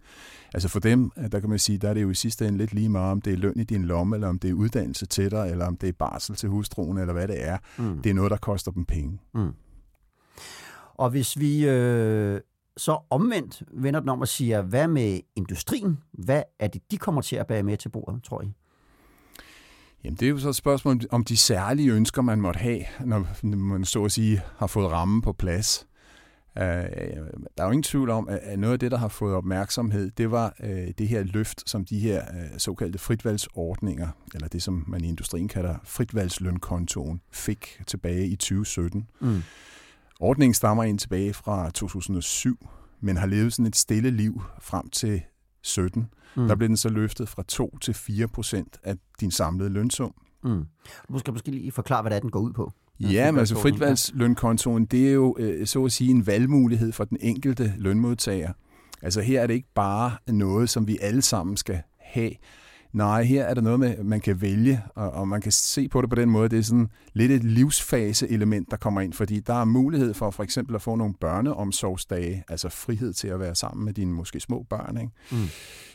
Altså 0.54 0.70
for 0.70 0.80
dem, 0.80 1.12
øh, 1.18 1.32
der 1.32 1.40
kan 1.40 1.50
man 1.50 1.60
sige, 1.60 1.78
der 1.78 1.90
er 1.90 1.94
det 1.94 2.02
jo 2.02 2.10
i 2.10 2.16
sidste 2.16 2.48
ende 2.48 2.58
lidt 2.58 2.74
lige 2.74 2.90
meget, 2.90 3.12
om 3.12 3.22
det 3.22 3.34
er 3.34 3.38
løn 3.38 3.60
i 3.60 3.64
din 3.64 3.86
lomme, 3.86 4.16
eller 4.16 4.28
om 4.28 4.40
det 4.40 4.50
er 4.50 4.54
uddannelse 4.54 5.06
til 5.06 5.32
dig, 5.32 5.48
eller 5.52 5.66
om 5.66 5.78
det 5.78 5.90
er 5.90 5.94
barsel 6.00 6.36
til 6.36 6.50
hustruen, 6.50 6.98
eller 6.98 7.14
hvad 7.14 7.28
det 7.28 7.48
er. 7.48 7.58
Mm. 7.78 8.02
Det 8.02 8.10
er 8.10 8.14
noget, 8.14 8.32
der 8.32 8.38
koster 8.38 8.72
dem 8.72 8.86
penge. 8.86 9.20
Mm. 9.34 9.52
Og 11.00 11.10
hvis 11.10 11.40
vi 11.40 11.68
øh, 11.68 12.42
så 12.78 13.00
omvendt 13.10 13.64
vender 13.74 14.00
den 14.00 14.10
om 14.10 14.22
og 14.22 14.28
siger, 14.28 14.62
hvad 14.62 14.88
med 14.88 15.20
industrien? 15.36 15.98
Hvad 16.12 16.44
er 16.60 16.68
det, 16.68 16.82
de 16.92 16.98
kommer 16.98 17.22
til 17.22 17.36
at 17.36 17.48
bære 17.48 17.64
med 17.64 17.78
til 17.78 17.90
bordet, 17.90 18.24
tror 18.24 18.42
I? 18.42 18.52
Jamen, 20.04 20.18
det 20.18 20.26
er 20.26 20.30
jo 20.30 20.38
så 20.38 20.50
et 20.50 20.56
spørgsmål 20.56 21.00
om 21.12 21.24
de 21.24 21.38
særlige 21.38 21.92
ønsker, 21.94 22.22
man 22.22 22.42
måtte 22.42 22.58
have, 22.58 22.82
når 23.04 23.46
man 23.56 23.86
så 23.86 24.06
at 24.06 24.12
sige 24.12 24.42
har 24.58 24.68
fået 24.68 24.92
rammen 24.92 25.22
på 25.22 25.34
plads. 25.34 25.88
Uh, 26.56 26.62
der 26.62 27.58
er 27.58 27.64
jo 27.64 27.72
ingen 27.72 27.84
tvivl 27.84 28.10
om, 28.10 28.28
at 28.30 28.60
noget 28.60 28.74
af 28.74 28.80
det, 28.80 28.92
der 28.92 28.98
har 28.98 29.08
fået 29.08 29.36
opmærksomhed, 29.36 30.12
det 30.12 30.32
var 30.32 30.56
uh, 30.64 30.70
det 30.98 31.08
her 31.08 31.24
løft, 31.24 31.70
som 31.70 31.86
de 31.86 32.00
her 32.00 32.22
uh, 32.22 32.58
såkaldte 32.58 33.00
fritvalgsordninger, 33.00 34.08
eller 34.34 34.48
det, 34.48 34.64
som 34.64 34.84
man 34.88 35.04
i 35.04 35.08
industrien 35.08 35.48
kalder 35.48 35.76
fritvalgslønkontoen, 35.84 37.22
fik 37.32 37.82
tilbage 37.88 38.28
i 38.28 38.36
2017. 38.36 39.08
Mm. 39.20 39.42
Ordningen 40.20 40.54
stammer 40.54 40.84
ind 40.84 41.00
tilbage 41.00 41.34
fra 41.34 41.70
2007, 41.70 42.70
men 43.02 43.18
har 43.18 43.28
levet 43.28 43.54
sådan 43.54 43.66
et 43.66 43.76
stille 43.76 44.12
liv 44.12 44.42
frem 44.62 44.90
til 44.90 45.22
17. 45.62 46.08
Mm. 46.36 46.48
Der 46.48 46.56
blev 46.56 46.68
den 46.68 46.78
så 46.78 46.90
løftet 46.90 47.30
fra 47.30 47.44
2 47.48 47.78
til 47.78 47.94
4 47.94 48.28
procent 48.28 48.78
af 48.84 48.96
din 49.20 49.32
samlede 49.32 49.70
lønsum. 49.70 50.14
Mm. 50.44 50.66
Du 51.14 51.20
skal 51.20 51.34
måske 51.34 51.52
lige 51.52 51.72
forklare, 51.72 52.02
hvad 52.02 52.10
det 52.10 52.16
er, 52.16 52.22
den 52.22 52.32
går 52.32 52.40
ud 52.40 52.54
på. 52.54 52.72
Ja, 53.00 53.32
men 53.32 53.40
altså 53.40 53.56
fritvalgslønkontoen, 53.56 54.86
det 54.86 55.10
er 55.10 55.14
jo 55.14 55.36
øh, 55.40 55.68
så 55.68 55.86
at 55.86 55.92
sige 55.92 56.12
en 56.12 56.28
valgmulighed 56.28 56.92
for 56.92 57.04
den 57.04 57.18
enkelte 57.22 57.74
lønmodtager. 57.78 58.54
Altså 59.02 59.22
her 59.22 59.42
er 59.42 59.48
det 59.48 59.54
ikke 59.54 59.74
bare 59.76 60.12
noget, 60.28 60.70
som 60.70 60.88
vi 60.88 60.98
alle 61.02 61.22
sammen 61.22 61.58
skal 61.58 61.82
have. 62.00 62.32
Nej, 62.94 63.24
her 63.24 63.44
er 63.44 63.54
der 63.54 63.62
noget 63.62 63.80
med, 63.80 64.04
man 64.04 64.20
kan 64.20 64.42
vælge, 64.42 64.82
og, 64.96 65.12
og 65.12 65.28
man 65.28 65.42
kan 65.42 65.52
se 65.52 65.88
på 65.88 66.02
det 66.02 66.10
på 66.10 66.16
den 66.16 66.30
måde. 66.30 66.50
Det 66.50 66.60
er 66.60 66.64
sådan 66.64 66.90
lidt 67.14 67.32
et 67.32 67.44
livsfase-element, 67.44 68.72
der 68.72 68.78
kommer 68.78 69.02
ind, 69.02 69.14
fordi 69.14 69.40
der 69.40 69.54
er 69.54 69.66
mulighed 69.66 70.14
for 70.14 70.32
for 70.32 70.44
eksempel 70.44 70.76
at 70.76 70.82
få 70.82 70.96
nogle 70.96 71.14
børneomsorgsdage, 71.14 72.44
altså 72.48 72.70
frihed 72.70 73.14
til 73.14 73.28
at 73.28 73.40
være 73.40 73.56
sammen 73.56 73.86
med 73.86 73.94
dine 73.94 74.12
måske 74.12 74.40
små 74.40 74.66
børn. 74.70 74.98
Ikke? 74.98 75.12
Mm. 75.32 75.48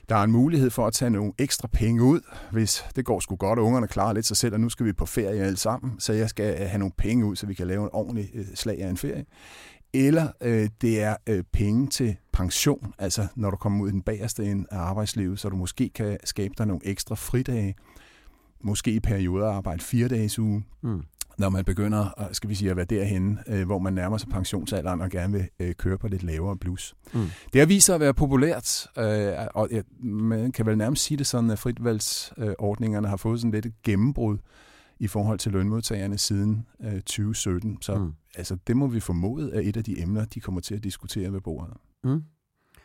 Der 0.09 0.17
er 0.17 0.23
en 0.23 0.33
mulighed 0.33 0.71
for 0.71 0.87
at 0.87 0.93
tage 0.93 1.11
nogle 1.11 1.33
ekstra 1.39 1.69
penge 1.69 2.03
ud, 2.03 2.21
hvis 2.53 2.85
det 2.97 3.05
går 3.05 3.21
sgu 3.21 3.37
godt, 3.37 3.59
og 3.59 3.65
ungerne 3.65 3.89
klarer 3.89 4.13
lidt 4.13 4.27
sig 4.27 4.37
selv, 4.37 4.55
og 4.55 4.61
nu 4.61 4.69
skal 4.69 4.87
vi 4.87 4.93
på 4.93 5.07
ferie 5.07 5.43
alle 5.43 5.57
sammen, 5.57 5.93
så 5.99 6.13
jeg 6.13 6.29
skal 6.29 6.57
have 6.57 6.79
nogle 6.79 6.93
penge 6.99 7.27
ud, 7.27 7.37
så 7.37 7.47
vi 7.47 7.55
kan 7.55 7.67
lave 7.67 7.83
en 7.83 7.91
ordentlig 7.93 8.31
øh, 8.35 8.45
slag 8.55 8.83
af 8.83 8.89
en 8.89 8.97
ferie 8.97 9.25
eller 9.95 10.29
øh, 10.41 10.69
det 10.81 11.03
er 11.03 11.17
øh, 11.27 11.45
penge 11.53 11.87
til 11.87 12.17
pension, 12.33 12.95
altså 12.99 13.27
når 13.37 13.51
du 13.51 13.57
kommer 13.57 13.85
ud 13.85 13.89
i 13.89 13.93
den 13.93 14.03
bagerste 14.03 14.45
ende 14.45 14.67
af 14.71 14.79
arbejdslivet, 14.79 15.39
så 15.39 15.49
du 15.49 15.57
måske 15.57 15.91
kan 15.95 16.19
skabe 16.25 16.55
dig 16.59 16.67
nogle 16.67 16.81
ekstra 16.85 17.15
fridage, 17.15 17.75
måske 18.61 18.91
i 18.91 19.01
perioder 19.01 19.51
arbejde 19.51 19.83
fire 19.83 20.09
dages 20.09 20.39
uge, 20.39 20.65
mm. 20.83 21.03
når 21.39 21.49
man 21.49 21.65
begynder 21.65 22.29
skal 22.33 22.51
vi 22.51 22.55
sige, 22.55 22.71
at 22.71 22.77
være 22.77 22.85
derhen, 22.85 23.39
øh, 23.47 23.67
hvor 23.67 23.79
man 23.79 23.93
nærmer 23.93 24.17
sig 24.17 24.29
pensionsalderen 24.29 25.01
og 25.01 25.11
gerne 25.11 25.33
vil 25.33 25.49
øh, 25.61 25.75
køre 25.75 25.99
på 25.99 26.09
lidt 26.09 26.23
lavere 26.23 26.57
blus. 26.57 26.95
Mm. 27.13 27.27
Det 27.53 27.61
har 27.61 27.67
vist 27.67 27.87
sig 27.87 27.95
at 27.95 28.01
være 28.01 28.15
populært, 28.15 28.87
øh, 28.99 29.33
og 29.55 29.69
ja, 29.71 29.83
man 30.03 30.53
kan 30.53 30.67
vel 30.67 30.79
nærmest 30.79 31.05
sige 31.05 31.19
det 31.19 31.27
sådan, 31.27 31.51
at 31.51 31.59
fritvalgsordningerne 31.59 33.09
har 33.09 33.17
fået 33.17 33.41
sådan 33.41 33.51
lidt 33.51 33.67
et 33.67 33.83
gennembrud 33.83 34.39
i 34.99 35.07
forhold 35.07 35.39
til 35.39 35.53
lønmodtagerne 35.53 36.19
siden 36.19 36.67
øh, 36.85 37.01
2017. 37.01 37.79
Så 37.81 37.95
mm. 37.95 38.13
Altså, 38.37 38.57
det 38.67 38.77
må 38.77 38.87
vi 38.87 39.01
formode 39.01 39.55
er 39.55 39.61
et 39.65 39.77
af 39.77 39.85
de 39.85 40.03
emner, 40.03 40.25
de 40.25 40.41
kommer 40.41 40.61
til 40.61 40.75
at 40.75 40.85
diskutere 40.85 41.33
ved 41.33 41.41
bordet. 41.41 41.75
Mm. 42.05 42.23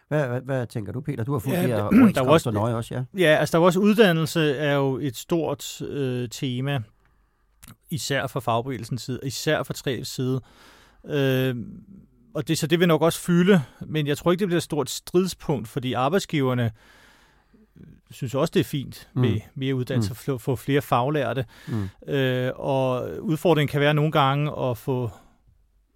Hvad, 0.08 0.28
hvad, 0.28 0.42
hvad 0.42 0.68
tænker 0.68 0.92
du, 0.92 1.02
Peter? 1.02 1.24
Du 1.24 1.32
har 1.32 1.40
fulgt 1.40 1.58
ja, 1.58 1.68
her 1.68 1.78
der 2.12 2.22
var 2.24 2.32
også, 2.32 2.52
nøje 2.52 2.76
også, 2.76 2.96
ja. 2.96 3.04
Ja, 3.18 3.36
altså 3.36 3.52
der 3.52 3.58
var 3.58 3.66
også 3.66 3.80
uddannelse 3.80 4.56
er 4.56 4.76
jo 4.76 4.98
et 4.98 5.18
stort 5.18 5.82
øh, 5.82 6.30
tema, 6.30 6.80
især 7.90 8.28
fra 8.28 8.40
fagbevægelsens 8.40 9.02
side, 9.02 9.20
især 9.24 9.64
fra 9.64 9.74
3F's 9.78 10.04
side. 10.04 10.42
Øh, 11.06 11.56
og 12.34 12.48
det, 12.48 12.58
så 12.58 12.68
det 12.68 12.80
vil 12.80 12.88
nok 12.88 13.02
også 13.02 13.20
fylde, 13.20 13.62
men 13.88 14.08
jeg 14.08 14.18
tror 14.18 14.32
ikke, 14.32 14.40
det 14.40 14.48
bliver 14.48 14.60
et 14.60 14.64
stort 14.64 14.90
stridspunkt, 14.90 15.68
fordi 15.68 15.94
arbejdsgiverne 15.94 16.72
synes 18.12 18.36
også, 18.36 18.52
det 18.52 18.60
er 18.60 18.64
fint 18.64 19.10
med 19.14 19.34
mm. 19.34 19.42
mere 19.56 19.76
uddannelse, 19.76 20.16
mm. 20.28 20.34
at 20.34 20.42
få 20.42 20.56
flere 20.56 20.82
faglærte. 20.82 21.46
Mm. 21.68 22.14
Øh, 22.14 22.52
og 22.56 23.10
udfordringen 23.22 23.72
kan 23.72 23.82
være 23.82 23.94
nogle 23.94 24.12
gange 24.12 24.60
at 24.60 24.78
få 24.78 25.12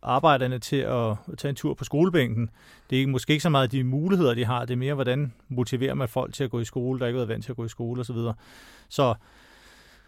arbejderne 0.04 0.60
til 0.60 0.76
at 0.76 1.16
tage 1.38 1.50
en 1.50 1.56
tur 1.56 1.74
på 1.74 1.84
skolebænken. 1.84 2.50
Det 2.90 3.02
er 3.02 3.08
måske 3.08 3.32
ikke 3.32 3.44
så 3.44 3.50
meget 3.50 3.72
de 3.72 3.84
muligheder, 3.84 4.34
de 4.34 4.46
har, 4.46 4.66
det 4.66 4.74
er 4.74 4.78
mere, 4.78 4.94
hvordan 4.94 5.34
motiverer 5.50 5.94
man 5.94 6.08
folk 6.08 6.34
til 6.34 6.44
at 6.44 6.50
gå 6.50 6.60
i 6.60 6.66
skole, 6.66 7.00
der 7.00 7.08
ikke 7.08 7.18
har 7.18 7.26
været 7.26 7.34
vant 7.36 7.44
til 7.44 7.52
at 7.52 7.56
gå 7.56 7.66
i 7.66 7.70
skole 7.70 8.02
osv. 8.02 8.16
Så, 8.16 8.34
så 8.90 9.16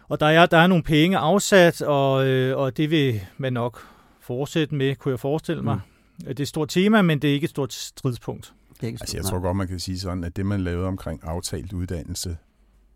og 0.08 0.20
der 0.20 0.26
er, 0.26 0.46
der 0.46 0.58
er 0.58 0.68
nogle 0.68 0.84
penge 0.84 1.18
afsat, 1.18 1.82
og, 1.82 2.28
øh, 2.28 2.58
og 2.58 2.78
det 2.78 2.92
vil 2.92 3.22
man 3.38 3.54
nok 3.54 3.88
fortsætte 4.20 4.76
med, 4.76 4.96
kunne 4.96 5.12
jeg 5.12 5.20
forestille 5.20 5.64
mig. 5.64 5.76
Mm. 5.76 6.26
Det 6.28 6.40
er 6.40 6.44
et 6.44 6.48
stort 6.48 6.70
tema, 6.70 7.02
men 7.02 7.20
det 7.20 7.30
er 7.30 7.34
ikke 7.34 7.46
et 7.46 7.50
stort 7.50 7.74
stridspunkt. 7.74 8.54
Det 8.74 8.84
er 8.84 8.88
ikke 8.88 8.98
altså, 9.02 9.18
jeg 9.18 9.26
tror 9.26 9.40
godt, 9.40 9.58
man 9.58 9.68
kan 9.68 9.80
sige 9.80 10.00
sådan, 10.00 10.24
at 10.24 10.36
det, 10.36 10.46
man 10.46 10.62
lavede 10.62 10.88
omkring 10.88 11.24
aftalt 11.24 11.74
uddannelse 11.74 12.38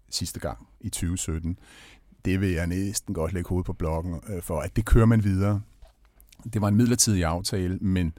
sidste 0.10 0.40
gang 0.40 0.68
i 0.82 0.90
2017, 0.90 1.58
det 2.26 2.42
vil 2.42 2.50
jeg 2.50 2.68
næsten 2.68 3.14
godt 3.14 3.34
lægge 3.34 3.50
hovedet 3.50 3.66
på 3.66 3.74
blokken 3.74 4.22
øh, 4.30 4.42
for, 4.42 4.60
at 4.60 4.76
det 4.76 4.86
kører 4.86 5.06
man 5.06 5.24
videre. 5.24 5.62
Det 6.54 6.62
var 6.62 6.68
en 6.68 6.76
midlertidig 6.76 7.26
aftale, 7.26 7.78
men 7.78 8.14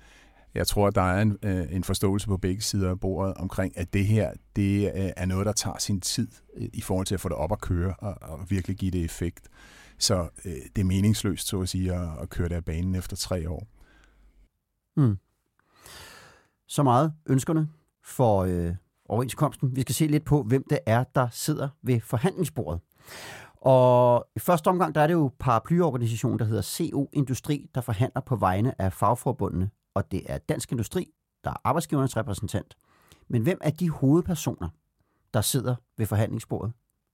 jeg 0.54 0.66
tror, 0.66 0.86
at 0.86 0.94
der 0.94 1.02
er 1.02 1.22
en, 1.22 1.36
øh, 1.42 1.66
en 1.70 1.84
forståelse 1.84 2.26
på 2.26 2.36
begge 2.36 2.62
sider 2.62 2.90
af 2.90 3.00
bordet 3.00 3.34
omkring, 3.34 3.78
at 3.78 3.92
det 3.92 4.06
her 4.06 4.32
det 4.56 4.84
øh, 4.84 5.10
er 5.16 5.26
noget, 5.26 5.46
der 5.46 5.52
tager 5.52 5.78
sin 5.78 6.00
tid 6.00 6.28
øh, 6.56 6.68
i 6.72 6.80
forhold 6.80 7.06
til 7.06 7.14
at 7.14 7.20
få 7.20 7.28
det 7.28 7.36
op 7.36 7.52
at 7.52 7.60
køre 7.60 7.94
og, 7.98 8.14
og 8.22 8.50
virkelig 8.50 8.76
give 8.76 8.90
det 8.90 9.04
effekt. 9.04 9.48
Så 9.98 10.28
øh, 10.44 10.52
det 10.76 10.82
er 10.82 10.84
meningsløst, 10.84 11.48
så 11.48 11.60
at 11.60 11.68
sige, 11.68 11.94
at, 11.94 12.08
at 12.22 12.30
køre 12.30 12.48
det 12.48 12.54
af 12.54 12.64
banen 12.64 12.94
efter 12.94 13.16
tre 13.16 13.50
år. 13.50 13.66
Mm 14.96 15.16
så 16.70 16.82
meget 16.82 17.12
ønskerne 17.26 17.68
for 18.04 18.44
øh, 18.44 18.74
overenskomsten. 19.08 19.76
Vi 19.76 19.80
skal 19.80 19.94
se 19.94 20.06
lidt 20.06 20.24
på, 20.24 20.42
hvem 20.42 20.64
det 20.70 20.78
er, 20.86 21.04
der 21.14 21.28
sidder 21.32 21.68
ved 21.82 22.00
forhandlingsbordet. 22.00 22.80
Og 23.60 24.26
i 24.36 24.38
første 24.38 24.68
omgang, 24.68 24.94
der 24.94 25.00
er 25.00 25.06
det 25.06 25.14
jo 25.14 25.30
paraplyorganisationen, 25.38 26.38
der 26.38 26.44
hedder 26.44 26.62
CO 26.62 27.08
Industri, 27.12 27.66
der 27.74 27.80
forhandler 27.80 28.20
på 28.20 28.36
vegne 28.36 28.80
af 28.82 28.92
fagforbundene, 28.92 29.70
og 29.94 30.12
det 30.12 30.22
er 30.26 30.38
Dansk 30.38 30.72
Industri, 30.72 31.06
der 31.44 31.50
er 31.50 31.56
arbejdsgivernes 31.64 32.16
repræsentant. 32.16 32.74
Men 33.28 33.42
hvem 33.42 33.58
er 33.60 33.70
de 33.70 33.90
hovedpersoner, 33.90 34.68
der 35.34 35.40
sidder 35.40 35.74
ved 35.98 36.06
forhandlingsbordet? 36.06 36.72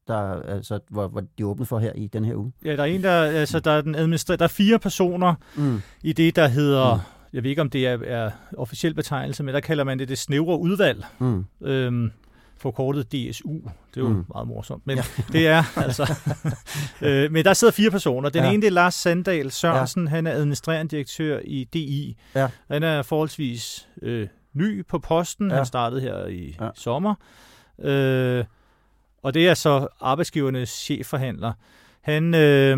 der, 0.09 0.43
altså, 0.43 0.81
hvor, 0.91 1.09
hvor 1.09 1.23
de 1.39 1.47
åbnet 1.47 1.69
for 1.69 1.79
her 1.79 1.93
i 1.93 2.07
den 2.07 2.25
her 2.25 2.37
uge? 2.37 2.53
Ja, 2.65 2.77
der 2.77 2.83
er 2.83 2.87
en, 2.87 3.03
der, 3.03 3.23
altså, 3.23 3.61
der 3.61 3.71
er, 3.71 3.81
den 3.81 3.95
administrer- 3.95 4.37
der 4.37 4.45
er 4.45 4.49
fire 4.49 4.79
personer 4.79 5.35
mm. 5.57 5.81
i 6.03 6.13
det, 6.13 6.37
der 6.37 6.49
hedder 6.49 6.95
mm 6.95 7.01
jeg 7.37 7.43
ved 7.43 7.51
ikke, 7.51 7.63
om 7.63 7.71
det 7.71 7.87
er, 7.87 7.99
er 8.05 8.31
officiel 8.57 8.95
betegnelse, 8.95 9.43
men 9.43 9.55
der 9.55 9.61
kalder 9.61 9.85
man 9.85 9.99
det 9.99 10.09
det 10.09 10.19
snævre 10.19 10.59
udvalg. 10.59 11.05
Mm. 11.19 11.47
Øhm, 11.61 12.11
forkortet 12.59 13.13
DSU. 13.13 13.53
Det 13.53 13.63
er 13.97 14.01
jo 14.01 14.09
mm. 14.09 14.25
meget 14.29 14.49
morsomt. 14.49 14.87
Men 14.87 14.97
ja. 14.97 15.03
det 15.33 15.49
er 15.49 15.79
altså... 15.79 16.15
øh, 17.07 17.33
men 17.33 17.45
der 17.45 17.55
sidder 17.55 17.73
fire 17.73 17.91
personer. 17.91 18.29
Den 18.29 18.45
ja. 18.45 18.51
ene 18.51 18.63
det 18.63 18.67
er 18.67 18.73
Lars 18.73 18.95
Sandal 18.95 19.51
Sørensen. 19.51 20.05
Ja. 20.05 20.11
Han 20.11 20.27
er 20.27 20.33
administrerende 20.33 20.91
direktør 20.91 21.41
i 21.45 21.69
DI. 21.73 22.17
Ja. 22.35 22.49
Han 22.71 22.83
er 22.83 23.03
forholdsvis 23.03 23.89
øh, 24.03 24.29
ny 24.53 24.87
på 24.87 24.99
posten. 24.99 25.51
Ja. 25.51 25.57
Han 25.57 25.67
startede 25.67 26.01
her 26.01 26.27
i 26.27 26.57
ja. 26.61 26.69
sommer. 26.75 27.15
Øh, 27.79 28.45
og 29.23 29.35
det 29.35 29.49
er 29.49 29.55
så 29.55 29.89
arbejdsgivernes 30.01 30.69
chefforhandler. 30.69 31.53
Han 32.01 32.35
øh, 32.35 32.77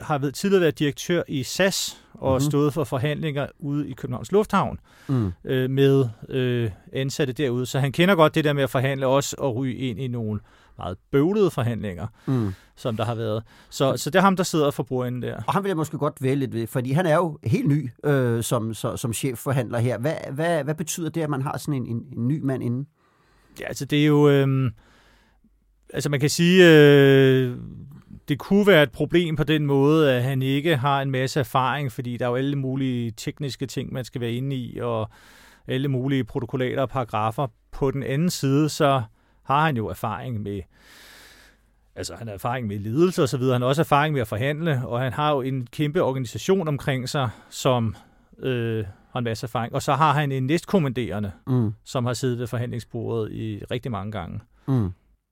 har 0.00 0.18
været 0.18 0.34
tidligere 0.34 0.60
været 0.60 0.78
direktør 0.78 1.22
i 1.28 1.42
SAS 1.42 1.96
og 2.14 2.32
mm-hmm. 2.32 2.50
stået 2.50 2.74
for 2.74 2.84
forhandlinger 2.84 3.46
ude 3.58 3.88
i 3.88 3.92
Københavns 3.92 4.32
Lufthavn 4.32 4.78
mm. 5.08 5.32
øh, 5.44 5.70
med 5.70 6.08
øh, 6.28 6.70
ansatte 6.92 7.32
derude. 7.32 7.66
Så 7.66 7.80
han 7.80 7.92
kender 7.92 8.14
godt 8.14 8.34
det 8.34 8.44
der 8.44 8.52
med 8.52 8.62
at 8.62 8.70
forhandle 8.70 9.06
også 9.06 9.36
og 9.38 9.56
ryge 9.56 9.74
ind 9.74 10.00
i 10.00 10.08
nogle 10.08 10.40
meget 10.78 10.98
bøvlede 11.10 11.50
forhandlinger, 11.50 12.06
mm. 12.26 12.52
som 12.76 12.96
der 12.96 13.04
har 13.04 13.14
været. 13.14 13.42
Så, 13.70 13.96
så 13.96 14.10
det 14.10 14.18
er 14.18 14.22
ham, 14.22 14.36
der 14.36 14.44
sidder 14.44 14.70
for 14.70 14.82
bordenden 14.82 15.22
der. 15.22 15.42
Og 15.46 15.52
han 15.52 15.62
vil 15.62 15.68
jeg 15.68 15.76
måske 15.76 15.98
godt 15.98 16.22
vælge 16.22 16.36
lidt 16.36 16.54
ved, 16.54 16.66
fordi 16.66 16.92
han 16.92 17.06
er 17.06 17.14
jo 17.14 17.38
helt 17.44 17.68
ny 17.68 17.90
øh, 18.04 18.42
som, 18.42 18.74
så, 18.74 18.96
som 18.96 19.12
chefforhandler 19.12 19.78
her. 19.78 19.98
Hvad, 19.98 20.14
hvad, 20.32 20.64
hvad 20.64 20.74
betyder 20.74 21.10
det, 21.10 21.20
at 21.20 21.30
man 21.30 21.42
har 21.42 21.58
sådan 21.58 21.74
en, 21.74 21.86
en, 21.86 22.06
en 22.16 22.28
ny 22.28 22.40
mand 22.42 22.62
inde? 22.62 22.88
Ja, 23.60 23.66
altså 23.66 23.84
det 23.84 24.02
er 24.02 24.06
jo... 24.06 24.28
Øh, 24.28 24.70
altså 25.92 26.10
man 26.10 26.20
kan 26.20 26.30
sige... 26.30 26.64
Øh, 26.70 27.56
det 28.28 28.38
kunne 28.38 28.66
være 28.66 28.82
et 28.82 28.92
problem 28.92 29.36
på 29.36 29.44
den 29.44 29.66
måde, 29.66 30.12
at 30.12 30.22
han 30.22 30.42
ikke 30.42 30.76
har 30.76 31.02
en 31.02 31.10
masse 31.10 31.40
erfaring, 31.40 31.92
fordi 31.92 32.16
der 32.16 32.24
er 32.24 32.28
jo 32.28 32.36
alle 32.36 32.56
mulige 32.56 33.10
tekniske 33.10 33.66
ting, 33.66 33.92
man 33.92 34.04
skal 34.04 34.20
være 34.20 34.32
inde 34.32 34.56
i, 34.56 34.78
og 34.78 35.10
alle 35.66 35.88
mulige 35.88 36.24
protokollater 36.24 36.82
og 36.82 36.88
paragrafer. 36.88 37.46
På 37.72 37.90
den 37.90 38.02
anden 38.02 38.30
side, 38.30 38.68
så 38.68 39.02
har 39.42 39.66
han 39.66 39.76
jo 39.76 39.88
erfaring 39.88 40.42
med 40.42 40.62
altså 41.96 42.14
han 42.14 42.26
har 42.26 42.34
erfaring 42.34 42.66
med 42.66 42.78
ledelse 42.78 43.22
og 43.22 43.28
så 43.28 43.38
videre, 43.38 43.52
han 43.52 43.62
har 43.62 43.68
også 43.68 43.82
erfaring 43.82 44.12
med 44.12 44.20
at 44.20 44.28
forhandle, 44.28 44.82
og 44.86 45.00
han 45.00 45.12
har 45.12 45.32
jo 45.32 45.40
en 45.40 45.66
kæmpe 45.66 46.02
organisation 46.02 46.68
omkring 46.68 47.08
sig, 47.08 47.30
som 47.50 47.96
øh, 48.38 48.84
har 49.10 49.18
en 49.18 49.24
masse 49.24 49.44
erfaring. 49.44 49.74
Og 49.74 49.82
så 49.82 49.92
har 49.92 50.12
han 50.12 50.32
en 50.32 50.46
næstkommanderende, 50.46 51.32
mm. 51.46 51.74
som 51.84 52.06
har 52.06 52.12
siddet 52.12 52.38
ved 52.38 52.46
forhandlingsbordet 52.46 53.32
i 53.32 53.62
rigtig 53.70 53.92
mange 53.92 54.12
gange. 54.12 54.40
Mm. 54.66 54.90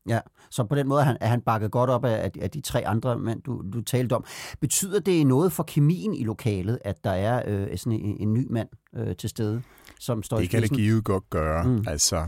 Ja, 0.08 0.20
så 0.50 0.64
på 0.64 0.75
den 0.75 0.88
måde 0.88 1.00
er 1.00 1.04
han, 1.04 1.16
er 1.20 1.26
han 1.26 1.40
bakket 1.40 1.70
godt 1.70 1.90
op 1.90 2.04
af, 2.04 2.30
af 2.40 2.50
de 2.50 2.60
tre 2.60 2.86
andre 2.86 3.18
mænd, 3.18 3.42
du, 3.42 3.62
du 3.72 3.80
talte 3.80 4.16
om. 4.16 4.25
Betyder 4.60 5.00
det 5.00 5.26
noget 5.26 5.52
for 5.52 5.62
kemien 5.62 6.14
i 6.14 6.25
lokalet, 6.25 6.78
at 6.84 7.04
der 7.04 7.10
er 7.10 7.42
øh, 7.46 7.78
sådan 7.78 8.00
en, 8.00 8.16
en 8.20 8.34
ny 8.34 8.46
mand 8.50 8.68
øh, 8.96 9.16
til 9.16 9.28
stede, 9.28 9.62
som 10.00 10.22
står 10.22 10.36
det 10.36 10.42
i 10.42 10.46
Det 10.46 10.50
kan 10.50 10.62
det 10.62 10.70
givet 10.70 11.04
godt 11.04 11.30
gøre. 11.30 11.64
Mm. 11.64 11.84
Altså, 11.88 12.26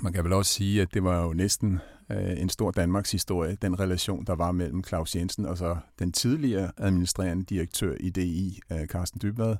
man 0.00 0.12
kan 0.12 0.24
vel 0.24 0.32
også 0.32 0.52
sige, 0.52 0.82
at 0.82 0.94
det 0.94 1.04
var 1.04 1.22
jo 1.22 1.32
næsten 1.32 1.80
øh, 2.12 2.40
en 2.40 2.48
stor 2.48 2.70
Danmarks 2.70 3.12
historie, 3.12 3.56
den 3.62 3.80
relation, 3.80 4.24
der 4.24 4.34
var 4.34 4.52
mellem 4.52 4.84
Claus 4.84 5.16
Jensen 5.16 5.46
og 5.46 5.58
så 5.58 5.76
den 5.98 6.12
tidligere 6.12 6.72
administrerende 6.78 7.44
direktør 7.44 7.94
i 8.00 8.10
DI, 8.10 8.60
øh, 8.72 8.86
Carsten 8.86 9.20
Dybvad. 9.22 9.56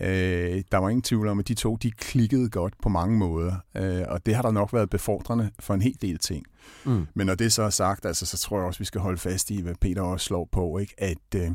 Øh, 0.00 0.62
der 0.72 0.76
var 0.76 0.88
ingen 0.88 1.02
tvivl 1.02 1.28
om, 1.28 1.38
at 1.38 1.48
de 1.48 1.54
to 1.54 1.76
de 1.76 1.90
klikkede 1.90 2.50
godt 2.50 2.74
på 2.82 2.88
mange 2.88 3.18
måder, 3.18 3.56
øh, 3.76 4.04
og 4.08 4.26
det 4.26 4.34
har 4.34 4.42
der 4.42 4.50
nok 4.50 4.72
været 4.72 4.90
befordrende 4.90 5.50
for 5.60 5.74
en 5.74 5.82
hel 5.82 5.96
del 6.02 6.18
ting. 6.18 6.46
Mm. 6.84 7.06
Men 7.14 7.26
når 7.26 7.34
det 7.34 7.52
så 7.52 7.62
er 7.62 7.70
sagt, 7.70 8.06
altså, 8.06 8.26
så 8.26 8.38
tror 8.38 8.58
jeg 8.58 8.66
også, 8.66 8.78
vi 8.78 8.84
skal 8.84 9.00
holde 9.00 9.18
fast 9.18 9.50
i, 9.50 9.60
hvad 9.60 9.74
Peter 9.80 10.02
også 10.02 10.26
slår 10.26 10.48
på, 10.52 10.78
ikke? 10.78 10.94
at 10.98 11.34
øh, 11.36 11.50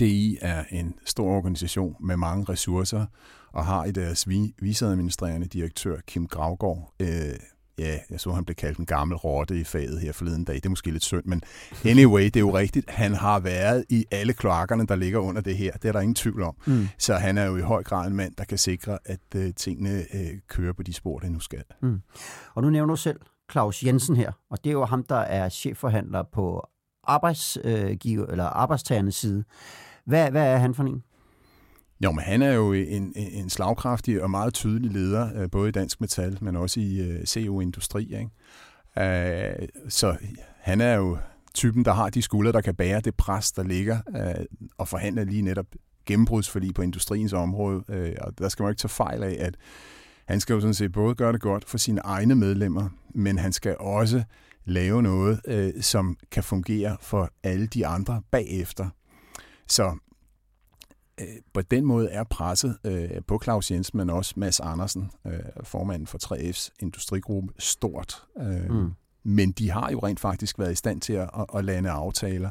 DI 0.00 0.38
er 0.40 0.64
en 0.70 0.94
stor 1.04 1.30
organisation 1.30 1.96
med 2.00 2.16
mange 2.16 2.44
ressourcer, 2.44 3.06
og 3.52 3.66
har 3.66 3.84
i 3.84 3.90
deres 3.90 4.28
viceadministrerende 4.60 5.46
direktør, 5.46 6.00
Kim 6.06 6.26
Gravgaard, 6.26 6.92
øh, 7.00 7.08
ja, 7.78 7.98
jeg 8.10 8.20
så, 8.20 8.32
han 8.32 8.44
blev 8.44 8.54
kaldt 8.54 8.78
en 8.78 8.86
gammel 8.86 9.16
rotte 9.16 9.60
i 9.60 9.64
faget 9.64 10.00
her 10.00 10.12
forleden 10.12 10.44
dag. 10.44 10.54
Det 10.54 10.66
er 10.66 10.70
måske 10.70 10.90
lidt 10.90 11.04
synd, 11.04 11.24
men 11.24 11.42
anyway, 11.84 12.24
det 12.24 12.36
er 12.36 12.40
jo 12.40 12.56
rigtigt. 12.56 12.90
Han 12.90 13.14
har 13.14 13.40
været 13.40 13.84
i 13.88 14.04
alle 14.10 14.32
kloakkerne, 14.32 14.86
der 14.86 14.96
ligger 14.96 15.18
under 15.18 15.40
det 15.40 15.56
her. 15.56 15.72
Det 15.72 15.84
er 15.84 15.92
der 15.92 16.00
ingen 16.00 16.14
tvivl 16.14 16.42
om. 16.42 16.56
Mm. 16.66 16.88
Så 16.98 17.14
han 17.14 17.38
er 17.38 17.44
jo 17.44 17.56
i 17.56 17.60
høj 17.60 17.82
grad 17.82 18.06
en 18.06 18.16
mand, 18.16 18.34
der 18.38 18.44
kan 18.44 18.58
sikre, 18.58 18.98
at 19.04 19.20
uh, 19.36 19.42
tingene 19.56 20.04
uh, 20.14 20.38
kører 20.48 20.72
på 20.72 20.82
de 20.82 20.92
spor, 20.92 21.18
det 21.18 21.32
nu 21.32 21.40
skal. 21.40 21.62
Mm. 21.82 22.00
Og 22.54 22.62
nu 22.62 22.70
nævner 22.70 22.94
du 22.94 22.96
selv 22.96 23.20
Claus 23.52 23.82
Jensen 23.82 24.16
her, 24.16 24.32
og 24.50 24.64
det 24.64 24.70
er 24.70 24.74
jo 24.74 24.84
ham, 24.84 25.02
der 25.02 25.16
er 25.16 25.48
chefforhandler 25.48 26.22
på 26.32 26.68
arbejdsgiver, 27.04 28.26
eller 28.26 28.44
arbejdstagernes 28.44 29.14
side. 29.14 29.44
Hvad, 30.06 30.30
hvad 30.30 30.46
er 30.46 30.56
han 30.56 30.74
for 30.74 30.84
en? 30.84 31.02
Jo, 32.04 32.12
men 32.12 32.24
han 32.24 32.42
er 32.42 32.52
jo 32.52 32.72
en, 32.72 33.12
en 33.16 33.50
slagkraftig 33.50 34.22
og 34.22 34.30
meget 34.30 34.54
tydelig 34.54 34.90
leder, 34.90 35.42
øh, 35.42 35.50
både 35.50 35.68
i 35.68 35.72
Dansk 35.72 36.00
Metal, 36.00 36.38
men 36.40 36.56
også 36.56 36.80
i 36.80 37.00
øh, 37.00 37.24
CO 37.24 37.60
Industri. 37.60 38.02
Ikke? 38.02 39.60
Øh, 39.60 39.68
så 39.88 40.16
han 40.60 40.80
er 40.80 40.94
jo 40.94 41.18
typen, 41.54 41.84
der 41.84 41.92
har 41.92 42.10
de 42.10 42.22
skuldre, 42.22 42.52
der 42.52 42.60
kan 42.60 42.74
bære 42.74 43.00
det 43.00 43.14
pres, 43.14 43.52
der 43.52 43.62
ligger, 43.62 43.98
og 44.78 44.88
forhandle 44.88 45.24
lige 45.24 45.42
netop 45.42 45.66
gennembrudsforlig 46.06 46.74
på 46.74 46.82
industriens 46.82 47.32
område. 47.32 47.84
Og 48.20 48.38
der 48.38 48.48
skal 48.48 48.62
man 48.62 48.72
ikke 48.72 48.80
tage 48.80 48.88
fejl 48.88 49.22
af, 49.22 49.36
at 49.40 49.56
han 50.28 50.40
skal 50.40 50.54
jo 50.54 50.60
sådan 50.60 50.74
set 50.74 50.92
både 50.92 51.14
gøre 51.14 51.32
det 51.32 51.40
godt 51.40 51.64
for 51.64 51.78
sine 51.78 52.00
egne 52.04 52.34
medlemmer, 52.34 52.88
men 53.14 53.38
han 53.38 53.52
skal 53.52 53.76
også 53.80 54.22
lave 54.64 55.02
noget, 55.02 55.40
som 55.80 56.16
kan 56.30 56.42
fungere 56.42 56.96
for 57.00 57.30
alle 57.42 57.66
de 57.66 57.86
andre 57.86 58.22
bagefter. 58.30 58.88
Så 59.68 59.96
på 61.54 61.62
den 61.62 61.84
måde 61.84 62.10
er 62.10 62.24
presset 62.24 62.78
øh, 62.84 63.10
på 63.26 63.40
Claus 63.44 63.70
Jensen, 63.70 63.96
men 63.96 64.10
også 64.10 64.34
Mads 64.36 64.60
Andersen, 64.60 65.10
øh, 65.26 65.40
formanden 65.62 66.06
for 66.06 66.18
3F's 66.24 66.68
industrigruppe, 66.80 67.52
stort. 67.58 68.22
Øh, 68.40 68.70
mm. 68.70 68.92
Men 69.22 69.52
de 69.52 69.70
har 69.70 69.90
jo 69.90 69.98
rent 69.98 70.20
faktisk 70.20 70.58
været 70.58 70.72
i 70.72 70.74
stand 70.74 71.00
til 71.00 71.12
at, 71.12 71.30
at 71.54 71.64
lande 71.64 71.90
aftaler, 71.90 72.50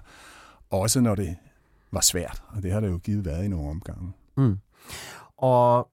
også 0.70 1.02
når 1.02 1.16
det 1.16 1.36
var 1.92 2.02
svært, 2.02 2.44
og 2.50 2.64
det 2.64 2.72
har 2.72 2.80
det 2.80 2.90
jo 2.90 2.98
givet 2.98 3.26
været 3.26 3.46
i 3.46 3.48
nogle 3.48 3.70
omgange. 3.70 4.14
Mm. 4.38 4.58
Og 5.38 5.90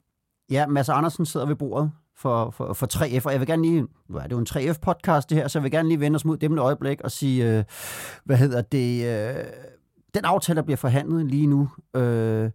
ja, 0.51 0.67
Mads 0.67 0.89
Andersen 0.89 1.27
sidder 1.27 1.47
ved 1.47 1.57
bordet 1.57 1.93
for, 2.17 2.51
for, 2.51 2.73
for 2.73 2.87
3F, 2.95 3.27
og 3.27 3.33
jeg 3.33 3.41
vil 3.41 3.47
gerne 3.47 3.63
lige, 3.63 3.87
nu 4.09 4.17
er 4.17 4.23
det 4.23 4.33
jo 4.33 4.39
en 4.39 4.47
3F-podcast 4.51 5.27
det 5.29 5.37
her, 5.37 5.49
så 5.49 5.59
jeg 5.59 5.63
vil 5.63 5.71
gerne 5.71 5.89
lige 5.89 6.01
vende 6.01 6.17
os 6.17 6.25
mod 6.25 6.37
dem 6.37 6.53
et 6.53 6.59
øjeblik 6.59 7.01
og 7.01 7.11
sige, 7.11 7.59
øh, 7.59 7.65
hvad 8.25 8.37
hedder 8.37 8.63
det, 8.63 9.05
øh, 9.05 9.45
den 10.15 10.25
aftale, 10.25 10.57
der 10.57 10.63
bliver 10.63 10.77
forhandlet 10.77 11.27
lige 11.27 11.47
nu, 11.47 11.69
øh, 11.97 12.51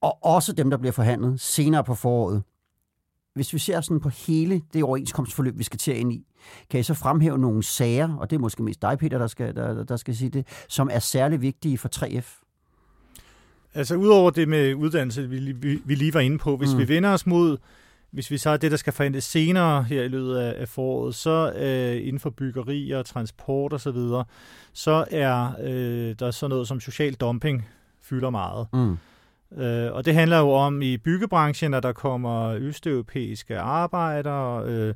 og 0.00 0.24
også 0.24 0.52
dem, 0.52 0.70
der 0.70 0.76
bliver 0.76 0.92
forhandlet 0.92 1.40
senere 1.40 1.84
på 1.84 1.94
foråret, 1.94 2.42
hvis 3.34 3.52
vi 3.52 3.58
ser 3.58 3.80
sådan 3.80 4.00
på 4.00 4.08
hele 4.08 4.62
det 4.72 4.82
overenskomstforløb, 4.82 5.58
vi 5.58 5.64
skal 5.64 5.78
til 5.78 5.96
ind 5.96 6.12
i, 6.12 6.26
kan 6.70 6.80
I 6.80 6.82
så 6.82 6.94
fremhæve 6.94 7.38
nogle 7.38 7.62
sager, 7.62 8.16
og 8.16 8.30
det 8.30 8.36
er 8.36 8.40
måske 8.40 8.62
mest 8.62 8.82
dig, 8.82 8.98
Peter, 8.98 9.18
der 9.18 9.26
skal, 9.26 9.54
der, 9.54 9.84
der 9.84 9.96
skal 9.96 10.16
sige 10.16 10.30
det, 10.30 10.46
som 10.68 10.88
er 10.92 10.98
særlig 10.98 11.40
vigtige 11.40 11.78
for 11.78 11.88
3F? 11.96 12.44
Altså 13.74 13.94
udover 13.94 14.30
det 14.30 14.48
med 14.48 14.74
uddannelse, 14.74 15.28
vi, 15.28 15.52
vi, 15.52 15.82
vi 15.84 15.94
lige 15.94 16.14
var 16.14 16.20
inde 16.20 16.38
på, 16.38 16.56
hvis 16.56 16.72
mm. 16.72 16.78
vi 16.78 16.88
vender 16.88 17.10
os 17.10 17.26
mod 17.26 17.58
hvis 18.10 18.30
vi 18.30 18.38
så 18.38 18.56
det, 18.56 18.70
der 18.70 18.76
skal 18.76 18.92
forhandles 18.92 19.24
senere 19.24 19.82
her 19.82 20.02
i 20.02 20.08
løbet 20.08 20.36
af, 20.36 20.60
af 20.60 20.68
foråret, 20.68 21.14
så 21.14 21.52
øh, 21.52 22.06
inden 22.06 22.20
for 22.20 22.30
byggeri 22.30 22.90
og 22.90 23.06
transport 23.06 23.72
osv., 23.72 23.78
så, 23.82 23.90
videre, 23.90 24.24
så 24.72 25.04
er 25.10 25.52
øh, 25.62 26.14
der 26.18 26.30
sådan 26.30 26.50
noget 26.50 26.68
som 26.68 26.80
social 26.80 27.14
dumping 27.14 27.68
fylder 28.02 28.30
meget. 28.30 28.66
Mm. 28.72 28.98
Øh, 29.62 29.92
og 29.92 30.04
det 30.04 30.14
handler 30.14 30.38
jo 30.38 30.50
om 30.50 30.82
i 30.82 30.96
byggebranchen, 30.96 31.74
at 31.74 31.82
der 31.82 31.92
kommer 31.92 32.54
østeuropæiske 32.54 33.58
arbejdere 33.58 34.64
øh, 34.64 34.94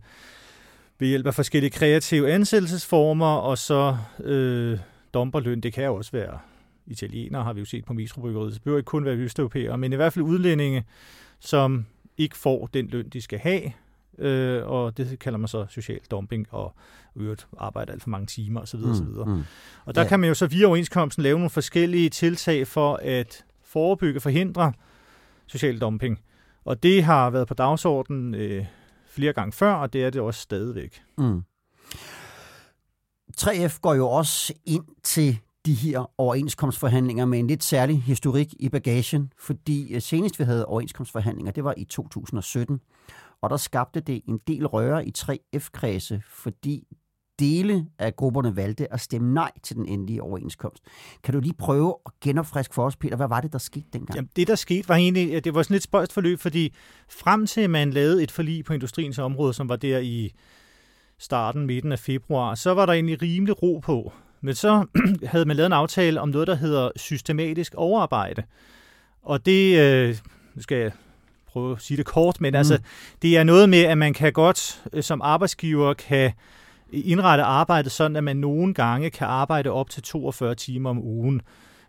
ved 0.99 1.09
hjælp 1.09 1.27
af 1.27 1.35
forskellige 1.35 1.71
kreative 1.71 2.33
ansættelsesformer, 2.33 3.35
og 3.35 3.59
så 3.59 3.97
øh, 4.25 4.79
dumper 5.15 5.41
løn. 5.41 5.61
Det 5.61 5.73
kan 5.73 5.85
jo 5.85 5.95
også 5.95 6.13
være 6.13 6.39
italienere, 6.87 7.45
har 7.45 7.53
vi 7.53 7.61
jo 7.61 7.67
set 7.67 7.85
på 7.85 7.93
Mistrobryggeriet. 7.93 8.55
Det 8.55 8.63
behøver 8.63 8.79
ikke 8.79 8.87
kun 8.87 9.05
være 9.05 9.15
østeuropæere, 9.15 9.79
men 9.79 9.93
i 9.93 9.97
hvert 9.97 10.13
fald 10.13 10.25
udlændinge, 10.25 10.85
som 11.41 11.87
ikke 12.19 12.37
får 12.37 12.67
den 12.67 12.87
løn, 12.87 13.09
de 13.09 13.23
skal 13.23 13.39
have, 13.39 13.73
øh, 14.19 14.67
og 14.67 14.97
det 14.97 15.19
kalder 15.19 15.39
man 15.39 15.49
så 15.49 15.67
social 15.69 16.01
dumping, 16.11 16.47
og 16.51 16.75
øvrigt 17.17 17.47
arbejde 17.59 17.93
alt 17.93 18.03
for 18.03 18.11
mange 18.11 18.27
timer 18.27 18.61
osv. 18.61 18.81
Mm, 18.81 18.91
osv. 18.91 19.05
Mm. 19.27 19.43
Og 19.85 19.95
der 19.95 20.03
ja. 20.03 20.09
kan 20.09 20.21
man 20.21 20.29
jo 20.29 20.35
så 20.35 20.47
via 20.47 20.67
overenskomsten 20.67 21.23
lave 21.23 21.39
nogle 21.39 21.51
forskellige 21.51 22.11
tiltag 22.11 22.67
for 22.67 23.01
at 23.03 23.45
forebygge, 23.63 24.21
forhindre 24.21 24.73
social 25.47 25.79
dumping. 25.79 26.21
Og 26.65 26.83
det 26.83 27.05
har 27.05 27.31
været 27.31 27.49
på 27.49 27.55
dagsordenen 27.55 28.35
øh, 28.35 28.67
flere 29.09 29.33
gange 29.33 29.53
før, 29.53 29.73
og 29.73 29.93
det 29.93 30.05
er 30.05 30.11
det 30.11 30.21
også 30.21 30.41
stadigvæk. 30.41 31.03
Mm. 31.19 31.43
3F 33.37 33.81
går 33.81 33.95
jo 33.95 34.09
også 34.09 34.55
ind 34.67 34.85
til 35.03 35.39
de 35.67 35.75
her 35.75 36.11
overenskomstforhandlinger 36.19 37.25
med 37.25 37.39
en 37.39 37.47
lidt 37.47 37.65
særlig 37.65 38.03
historik 38.03 38.55
i 38.59 38.69
bagagen, 38.69 39.33
fordi 39.39 39.95
øh, 39.95 40.03
senest 40.03 40.39
vi 40.39 40.45
havde 40.45 40.67
overenskomstforhandlinger, 40.67 41.53
det 41.53 41.65
var 41.65 41.75
i 41.77 41.85
2017, 41.85 42.81
og 43.41 43.51
der 43.51 43.57
skabte 43.57 44.01
det 44.01 44.23
en 44.29 44.41
del 44.47 44.67
røre 44.67 45.07
i 45.07 45.13
3F-kredse, 45.19 46.23
fordi 46.29 46.87
dele 47.39 47.87
af 47.99 48.17
grupperne 48.17 48.57
valgte 48.57 48.93
at 48.93 49.01
stemme 49.01 49.35
nej 49.35 49.51
til 49.63 49.77
den 49.77 49.87
endelige 49.87 50.23
overenskomst. 50.23 50.85
Kan 51.23 51.35
du 51.35 51.41
lige 51.41 51.55
prøve 51.55 51.95
at 52.07 52.13
genopfriske 52.21 52.75
for 52.75 52.85
os, 52.85 52.97
Peter? 52.97 53.17
Hvad 53.17 53.29
var 53.29 53.41
det, 53.41 53.53
der 53.53 53.59
skete 53.59 53.87
dengang? 53.93 54.17
Jamen, 54.17 54.31
det, 54.37 54.47
der 54.47 54.55
skete, 54.55 54.89
var 54.89 54.95
egentlig, 54.95 55.45
det 55.45 55.55
var 55.55 55.63
sådan 55.63 55.77
et 55.77 55.83
spøjst 55.83 56.13
forløb, 56.13 56.41
fordi 56.41 56.75
frem 57.09 57.47
til 57.47 57.71
man 57.71 57.91
lavede 57.91 58.23
et 58.23 58.31
forlig 58.31 58.65
på 58.65 58.73
industriens 58.73 59.19
område, 59.19 59.55
som 59.55 59.69
var 59.69 59.77
der 59.77 59.99
i 59.99 60.33
starten, 61.19 61.67
midten 61.67 61.93
af 61.93 61.99
februar, 61.99 62.55
så 62.55 62.75
var 62.75 62.87
der 62.87 62.93
egentlig 62.93 63.23
rimelig 63.23 63.63
ro 63.63 63.79
på. 63.79 64.13
Men 64.45 64.55
så 64.55 64.87
havde 65.33 65.45
man 65.45 65.57
lavet 65.57 65.67
en 65.67 65.73
aftale 65.73 66.21
om 66.21 66.29
noget, 66.29 66.49
der 66.49 66.55
hedder 66.55 66.91
systematisk 66.97 67.75
overarbejde. 67.77 68.43
Og 69.23 69.47
det, 69.47 69.79
øh, 69.79 70.17
nu 70.55 70.63
skal 70.63 70.79
jeg 70.79 70.93
prøve 71.47 71.73
at 71.73 71.83
sige 71.83 71.97
det 71.97 72.07
kort, 72.07 72.41
men 72.41 72.53
mm. 72.53 72.57
altså, 72.57 72.79
det 73.23 73.37
er 73.37 73.45
noget 73.45 73.69
med, 73.69 73.83
at 73.83 73.99
man 73.99 74.15
kan 74.15 74.33
godt 74.33 74.83
øh, 74.93 75.03
som 75.03 75.23
arbejdsgiver 75.23 75.95
kan 75.95 76.33
indrette 76.93 77.45
arbejdet 77.45 77.93
sådan, 77.93 78.17
at 78.17 78.25
man 78.25 78.37
nogle 78.37 78.75
gange 78.75 79.11
kan 79.11 79.27
arbejde 79.27 79.71
op 79.71 79.91
til 79.91 80.03
42 80.03 80.55
timer 80.55 80.91
om 80.91 80.99
ugen. 80.99 81.41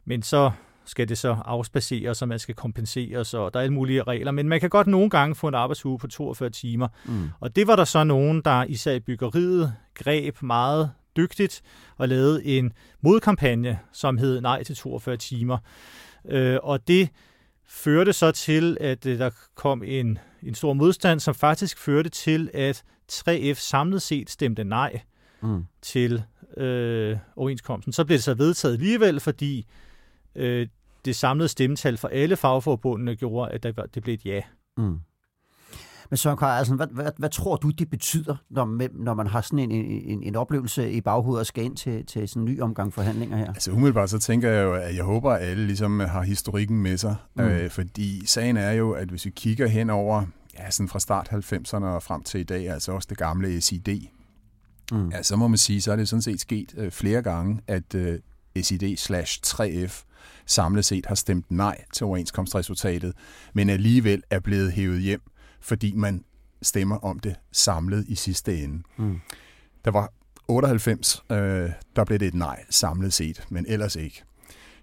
Men 0.06 0.22
så 0.22 0.52
skal 0.86 1.10
det 1.10 1.18
så 1.18 1.38
afspaceres, 1.46 2.22
og 2.22 2.28
man 2.28 2.40
skal 2.40 2.56
kompenseres, 2.56 3.34
og 3.34 3.54
der 3.54 3.60
er 3.60 3.64
alle 3.64 3.74
mulige 3.74 4.04
regler. 4.04 4.32
Men 4.32 4.50
man 4.50 4.60
kan 4.60 4.70
godt 4.70 4.88
nogle 4.88 5.10
gange 5.10 5.36
få 5.36 5.48
en 5.48 5.56
arbejdsuge 5.56 6.00
på 6.00 6.08
42 6.08 6.50
timer. 6.50 6.88
Mm. 7.06 7.30
Og 7.40 7.56
det 7.56 7.68
var 7.68 7.76
der 7.76 7.84
så 7.84 8.04
nogen, 8.04 8.42
der 8.42 8.64
især 8.64 8.92
i 8.92 9.00
byggeriet 9.00 9.74
greb 9.96 10.42
meget 10.42 10.92
dygtigt 11.18 11.62
og 11.98 12.10
lavede 12.10 12.46
en 12.46 12.74
modkampagne, 13.02 13.80
som 13.92 14.18
hed 14.18 14.42
Nej 14.42 14.64
til 14.64 14.76
42 14.76 15.18
timer. 15.18 15.58
Øh, 16.26 16.58
og 16.64 16.88
det 16.88 17.10
førte 17.68 18.14
så 18.14 18.32
til, 18.32 18.78
at 18.82 19.06
øh, 19.06 19.20
der 19.20 19.30
kom 19.56 19.84
en, 19.84 20.18
en 20.44 20.56
stor 20.56 20.74
modstand, 20.74 21.20
som 21.20 21.36
faktisk 21.36 21.78
førte 21.78 22.10
til, 22.10 22.50
at 22.54 22.84
3F 23.12 23.54
samlet 23.54 24.02
set 24.02 24.30
stemte 24.30 24.64
nej 24.64 25.02
mm. 25.42 25.66
til 25.82 26.24
øh, 26.58 27.18
overenskomsten. 27.36 27.94
Så 27.94 28.06
blev 28.06 28.16
det 28.16 28.24
så 28.24 28.34
vedtaget 28.34 28.74
alligevel, 28.74 29.20
fordi 29.20 29.66
øh, 30.36 30.68
det 31.06 31.16
samlede 31.16 31.50
stemmetal 31.50 31.98
for 31.98 32.08
alle 32.08 32.36
fagforbundene 32.36 33.16
gjorde, 33.16 33.52
at 33.52 33.64
det 33.94 34.04
blev 34.04 34.14
et 34.14 34.26
ja. 34.26 34.42
Mm. 34.78 35.00
Men 36.10 36.18
Søren 36.18 36.38
Kaj, 36.38 36.50
altså, 36.50 36.76
hvad, 36.76 36.88
hvad, 36.92 37.12
hvad 37.18 37.30
tror 37.30 37.56
du, 37.56 37.70
det 37.70 37.90
betyder, 37.90 38.36
når, 38.50 39.04
når 39.04 39.14
man 39.14 39.28
har 39.28 39.42
sådan 39.42 39.60
en, 39.60 39.72
en, 39.72 40.24
en 40.24 40.36
oplevelse 40.36 40.92
i 40.92 41.02
baghovedet 41.02 41.40
og 41.40 41.46
skal 41.46 41.64
ind 41.64 41.78
til, 41.78 42.06
til 42.06 42.30
sådan 42.30 42.42
en 42.42 42.46
ny 42.46 42.62
omgang 42.62 42.94
forhandlinger 42.94 43.38
her? 43.38 43.48
Altså 43.48 43.72
umiddelbart 43.72 44.10
så 44.10 44.20
tænker 44.20 44.50
jeg 44.50 44.64
jo, 44.64 44.74
at 44.74 44.96
jeg 44.96 45.04
håber, 45.04 45.32
at 45.32 45.42
alle 45.42 45.66
ligesom 45.66 46.00
har 46.00 46.22
historikken 46.22 46.82
med 46.82 46.98
sig. 46.98 47.16
Mm. 47.36 47.44
Øh, 47.44 47.70
fordi 47.70 48.26
sagen 48.26 48.58
er 48.58 48.72
jo, 48.72 48.92
at 48.92 49.08
hvis 49.08 49.26
vi 49.26 49.30
kigger 49.30 49.68
hen 49.68 49.90
over 49.90 50.24
ja, 50.60 50.72
sådan 50.72 50.90
fra 50.90 51.00
start 51.00 51.30
90'erne 51.32 51.86
og 51.86 52.04
frem 52.04 52.24
til 52.24 52.40
i 52.40 52.44
dag, 52.44 52.70
altså 52.70 52.92
også 52.92 53.08
det 53.10 53.18
gamle 53.18 53.62
SID, 53.62 54.08
mm. 54.92 55.10
ja, 55.10 55.24
så 55.24 55.36
må 55.36 55.48
man 55.48 55.58
sige, 55.58 55.82
så 55.82 55.92
er 55.92 55.96
det 55.96 56.10
sådan 56.10 56.22
set 56.22 56.42
sket 56.42 56.74
øh, 56.78 56.92
flere 56.92 57.22
gange, 57.22 57.62
at 57.68 57.96
øh, 57.96 58.20
SID 58.62 58.98
slash 58.98 59.42
3F 59.46 60.04
samlet 60.46 60.86
set 60.86 61.06
har 61.06 61.16
stemt 61.16 61.52
nej 61.52 61.84
til 61.94 62.06
overenskomstresultatet, 62.06 63.14
men 63.54 63.70
alligevel 63.70 64.24
er 64.30 64.40
blevet 64.40 64.72
hævet 64.72 65.02
hjem 65.02 65.22
fordi 65.66 65.94
man 65.96 66.24
stemmer 66.62 66.98
om 66.98 67.20
det 67.20 67.36
samlet 67.52 68.06
i 68.08 68.16
sidste 68.16 68.64
ende. 68.64 68.84
Mm. 68.98 69.20
Der 69.86 69.92
var 69.92 70.14
98, 70.48 71.24
øh, 71.30 71.70
der 71.96 72.04
blev 72.04 72.20
det 72.20 72.28
et 72.28 72.34
nej 72.34 72.64
samlet 72.70 73.14
set, 73.14 73.46
men 73.50 73.66
ellers 73.68 73.96
ikke. 73.96 74.24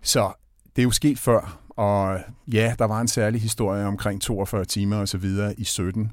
Så 0.03 0.33
det 0.77 0.83
er 0.83 0.85
jo 0.85 0.91
sket 0.91 1.19
før, 1.19 1.59
og 1.69 2.21
ja, 2.53 2.75
der 2.79 2.85
var 2.85 3.01
en 3.01 3.09
særlig 3.09 3.41
historie 3.43 3.87
omkring 3.87 4.23
42 4.23 4.65
timer 4.65 4.97
og 4.97 5.09
så 5.09 5.19
videre 5.19 5.61
i 5.61 5.65
17. 5.65 6.13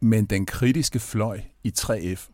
Men 0.00 0.24
den 0.24 0.46
kritiske 0.46 0.98
fløj 0.98 1.40
i 1.64 1.72
3F 1.78 2.30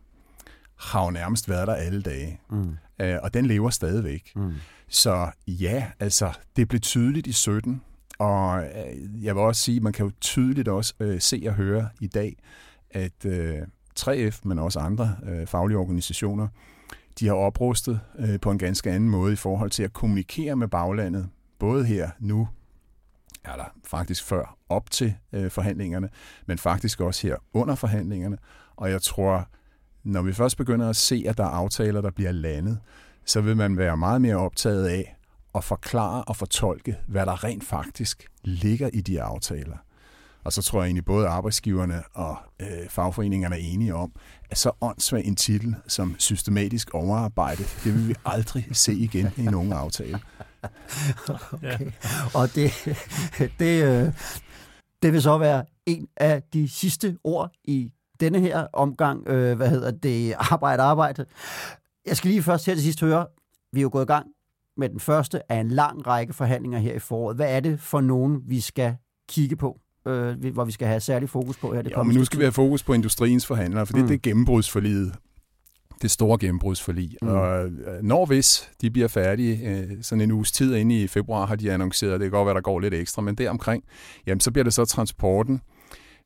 har 0.75 1.03
jo 1.03 1.11
nærmest 1.11 1.49
været 1.49 1.67
der 1.67 1.75
alle 1.75 2.01
dage, 2.01 2.41
mm. 2.49 2.77
øh, 3.01 3.17
og 3.23 3.33
den 3.33 3.45
lever 3.45 3.69
stadigvæk. 3.69 4.31
Mm. 4.35 4.53
Så 4.87 5.31
ja, 5.47 5.85
altså, 5.99 6.33
det 6.55 6.67
blev 6.67 6.81
tydeligt 6.81 7.27
i 7.27 7.31
17, 7.31 7.81
og 8.19 8.63
øh, 8.63 9.23
jeg 9.25 9.35
vil 9.35 9.43
også 9.43 9.61
sige, 9.61 9.77
at 9.77 9.83
man 9.83 9.93
kan 9.93 10.05
jo 10.05 10.11
tydeligt 10.21 10.67
også 10.67 10.93
øh, 10.99 11.21
se 11.21 11.43
og 11.47 11.53
høre 11.53 11.89
i 12.01 12.07
dag, 12.07 12.37
at 12.91 13.25
øh, 13.25 13.57
3F, 13.99 14.39
men 14.43 14.59
også 14.59 14.79
andre 14.79 15.15
øh, 15.23 15.47
faglige 15.47 15.77
organisationer, 15.77 16.47
de 17.19 17.27
har 17.27 17.33
oprustet 17.33 17.99
øh, 18.19 18.39
på 18.39 18.51
en 18.51 18.57
ganske 18.57 18.91
anden 18.91 19.09
måde 19.09 19.33
i 19.33 19.35
forhold 19.35 19.69
til 19.69 19.83
at 19.83 19.93
kommunikere 19.93 20.55
med 20.55 20.67
baglandet, 20.67 21.29
både 21.59 21.85
her 21.85 22.09
nu, 22.19 22.47
eller 23.45 23.73
faktisk 23.85 24.23
før 24.23 24.57
op 24.69 24.91
til 24.91 25.15
øh, 25.33 25.51
forhandlingerne, 25.51 26.09
men 26.45 26.57
faktisk 26.57 27.01
også 27.01 27.27
her 27.27 27.35
under 27.53 27.75
forhandlingerne. 27.75 28.37
Og 28.75 28.91
jeg 28.91 29.01
tror, 29.01 29.47
når 30.03 30.21
vi 30.21 30.33
først 30.33 30.57
begynder 30.57 30.89
at 30.89 30.95
se, 30.95 31.23
at 31.27 31.37
der 31.37 31.43
er 31.43 31.47
aftaler, 31.47 32.01
der 32.01 32.11
bliver 32.11 32.31
landet, 32.31 32.79
så 33.25 33.41
vil 33.41 33.57
man 33.57 33.77
være 33.77 33.97
meget 33.97 34.21
mere 34.21 34.35
optaget 34.35 34.87
af, 34.87 35.18
at 35.55 35.63
forklare 35.63 36.23
og 36.23 36.35
fortolke, 36.35 36.97
hvad 37.07 37.25
der 37.25 37.43
rent 37.43 37.63
faktisk 37.63 38.27
ligger 38.43 38.89
i 38.93 39.01
de 39.01 39.21
aftaler. 39.21 39.77
Og 40.43 40.53
så 40.53 40.61
tror 40.61 40.81
jeg 40.81 40.87
egentlig, 40.87 41.05
både 41.05 41.27
arbejdsgiverne 41.27 42.03
og 42.13 42.37
øh, 42.59 42.89
fagforeningerne 42.89 43.55
er 43.55 43.59
enige 43.59 43.95
om, 43.95 44.11
at 44.49 44.57
så 44.57 44.71
åndssvag 44.81 45.25
en 45.25 45.35
titel 45.35 45.75
som 45.87 46.15
systematisk 46.19 46.89
overarbejde, 46.93 47.63
det 47.83 47.93
vil 47.93 48.07
vi 48.07 48.15
aldrig 48.25 48.67
se 48.71 48.93
igen 48.93 49.27
i 49.37 49.41
nogen 49.41 49.73
aftale. 49.73 50.19
Okay. 51.53 51.91
Og 52.33 52.55
det, 52.55 52.71
det, 53.59 53.83
øh, 53.83 54.13
det 55.01 55.13
vil 55.13 55.21
så 55.21 55.37
være 55.37 55.65
en 55.85 56.07
af 56.17 56.43
de 56.53 56.69
sidste 56.69 57.17
ord 57.23 57.51
i 57.63 57.91
denne 58.19 58.39
her 58.39 58.67
omgang, 58.73 59.27
øh, 59.27 59.57
hvad 59.57 59.69
hedder 59.69 59.91
det, 59.91 60.35
arbejde, 60.51 60.83
arbejde. 60.83 61.25
Jeg 62.05 62.17
skal 62.17 62.29
lige 62.29 62.43
først 62.43 62.65
her 62.65 62.73
til 62.73 62.83
sidst 62.83 63.01
høre, 63.01 63.27
vi 63.73 63.79
er 63.79 63.81
jo 63.81 63.89
gået 63.91 64.03
i 64.03 64.05
gang 64.05 64.27
med 64.79 64.89
den 64.89 64.99
første 64.99 65.51
af 65.51 65.59
en 65.59 65.69
lang 65.69 66.07
række 66.07 66.33
forhandlinger 66.33 66.79
her 66.79 66.93
i 66.93 66.99
foråret. 66.99 67.35
Hvad 67.35 67.55
er 67.55 67.59
det 67.59 67.79
for 67.79 68.01
nogen, 68.01 68.41
vi 68.45 68.59
skal 68.59 68.95
kigge 69.29 69.55
på? 69.55 69.79
øh, 70.07 70.53
hvor 70.53 70.65
vi 70.65 70.71
skal 70.71 70.87
have 70.87 70.99
særlig 70.99 71.29
fokus 71.29 71.57
på 71.57 71.73
her. 71.73 71.81
Det 71.81 71.91
ja, 71.91 72.03
men 72.03 72.15
nu 72.15 72.25
skal 72.25 72.39
vi 72.39 72.43
have 72.43 72.51
fokus 72.51 72.83
på 72.83 72.93
industriens 72.93 73.45
forhandlere, 73.45 73.85
for 73.85 73.97
mm. 73.97 74.07
det 74.07 74.13
er 74.13 74.19
gennembrudsforliget. 74.23 75.15
Det 76.01 76.11
store 76.11 76.37
gennembrudsforlig. 76.39 77.15
Mm. 77.21 77.27
Og 77.27 77.65
øh, 77.65 77.71
når 78.01 78.25
hvis 78.25 78.69
de 78.81 78.91
bliver 78.91 79.07
færdige, 79.07 79.69
øh, 79.69 79.91
sådan 80.01 80.21
en 80.21 80.31
uges 80.31 80.51
tid 80.51 80.75
inde 80.75 81.01
i 81.03 81.07
februar 81.07 81.45
har 81.45 81.55
de 81.55 81.71
annonceret, 81.71 82.19
det 82.19 82.25
kan 82.25 82.31
godt 82.31 82.45
være, 82.45 82.55
der 82.55 82.61
går 82.61 82.79
lidt 82.79 82.93
ekstra, 82.93 83.21
men 83.21 83.35
deromkring, 83.35 83.83
jamen 84.27 84.39
så 84.39 84.51
bliver 84.51 84.63
det 84.63 84.73
så 84.73 84.85
transporten, 84.85 85.61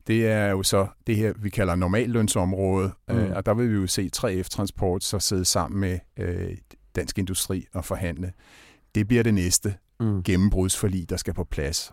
det 0.06 0.26
er 0.26 0.50
jo 0.50 0.62
så 0.62 0.86
det 1.06 1.16
her, 1.16 1.32
vi 1.42 1.50
kalder 1.50 1.74
normallønsområde, 1.74 2.90
mm. 3.08 3.14
øh, 3.14 3.36
og 3.36 3.46
der 3.46 3.54
vil 3.54 3.70
vi 3.70 3.74
jo 3.74 3.86
se 3.86 4.10
3F 4.16 4.42
Transport 4.42 5.04
så 5.04 5.18
sidde 5.18 5.44
sammen 5.44 5.80
med 5.80 5.98
øh, 6.18 6.56
Dansk 6.96 7.18
Industri 7.18 7.66
og 7.72 7.84
forhandle. 7.84 8.32
Det 8.94 9.08
bliver 9.08 9.22
det 9.22 9.34
næste 9.34 9.74
mm. 10.00 10.22
gennembrudsforlig, 10.22 11.10
der 11.10 11.16
skal 11.16 11.34
på 11.34 11.44
plads. 11.44 11.92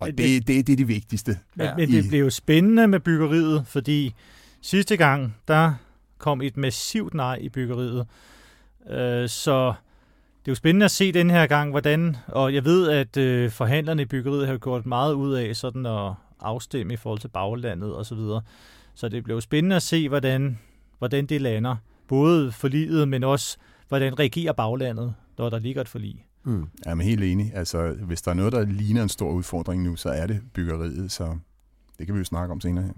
Og 0.00 0.06
det, 0.08 0.18
det, 0.18 0.46
det, 0.46 0.66
det 0.66 0.72
er 0.72 0.76
det 0.76 0.88
vigtigste. 0.88 1.38
Men, 1.54 1.66
ja. 1.66 1.76
men 1.76 1.90
det 1.90 2.08
bliver 2.08 2.24
jo 2.24 2.30
spændende 2.30 2.88
med 2.88 3.00
byggeriet, 3.00 3.66
fordi 3.66 4.14
sidste 4.60 4.96
gang, 4.96 5.36
der 5.48 5.74
kom 6.18 6.42
et 6.42 6.56
massivt 6.56 7.14
nej 7.14 7.38
i 7.40 7.48
byggeriet. 7.48 8.06
Øh, 8.90 9.28
så 9.28 9.74
det 10.38 10.48
er 10.48 10.52
jo 10.52 10.54
spændende 10.54 10.84
at 10.84 10.90
se 10.90 11.12
den 11.12 11.30
her 11.30 11.46
gang, 11.46 11.70
hvordan, 11.70 12.16
og 12.26 12.54
jeg 12.54 12.64
ved, 12.64 12.90
at 12.90 13.16
øh, 13.16 13.50
forhandlerne 13.50 14.02
i 14.02 14.04
byggeriet 14.04 14.46
har 14.46 14.58
gjort 14.58 14.86
meget 14.86 15.14
ud 15.14 15.34
af 15.34 15.56
sådan 15.56 15.86
at 15.86 16.12
afstemme 16.40 16.92
i 16.92 16.96
forhold 16.96 17.20
til 17.20 17.28
baglandet 17.28 17.94
og 17.94 18.06
så 18.06 18.14
videre. 18.14 18.42
Så 18.94 19.08
det 19.08 19.24
bliver 19.24 19.36
jo 19.36 19.40
spændende 19.40 19.76
at 19.76 19.82
se, 19.82 20.08
hvordan, 20.08 20.58
hvordan 20.98 21.26
det 21.26 21.40
lander. 21.40 21.76
Både 22.08 22.52
forliget, 22.52 23.08
men 23.08 23.24
også 23.24 23.56
hvordan 23.90 24.18
reagerer 24.18 24.52
baglandet, 24.52 25.14
når 25.38 25.50
der 25.50 25.58
ligger 25.58 25.80
et 25.80 25.88
forlig. 25.88 26.26
Mm. 26.44 26.66
Jeg 26.84 26.92
er 26.92 27.02
helt 27.02 27.24
enig. 27.24 27.52
Altså, 27.54 27.92
hvis 27.92 28.22
der 28.22 28.30
er 28.30 28.34
noget, 28.34 28.52
der 28.52 28.64
ligner 28.64 29.02
en 29.02 29.08
stor 29.08 29.30
udfordring 29.30 29.82
nu, 29.82 29.96
så 29.96 30.08
er 30.08 30.26
det 30.26 30.40
byggeriet, 30.54 31.12
så 31.12 31.38
det 31.98 32.06
kan 32.06 32.14
vi 32.14 32.18
jo 32.18 32.24
snakke 32.24 32.52
om 32.52 32.60
senere 32.60 32.84
her. 32.84 32.92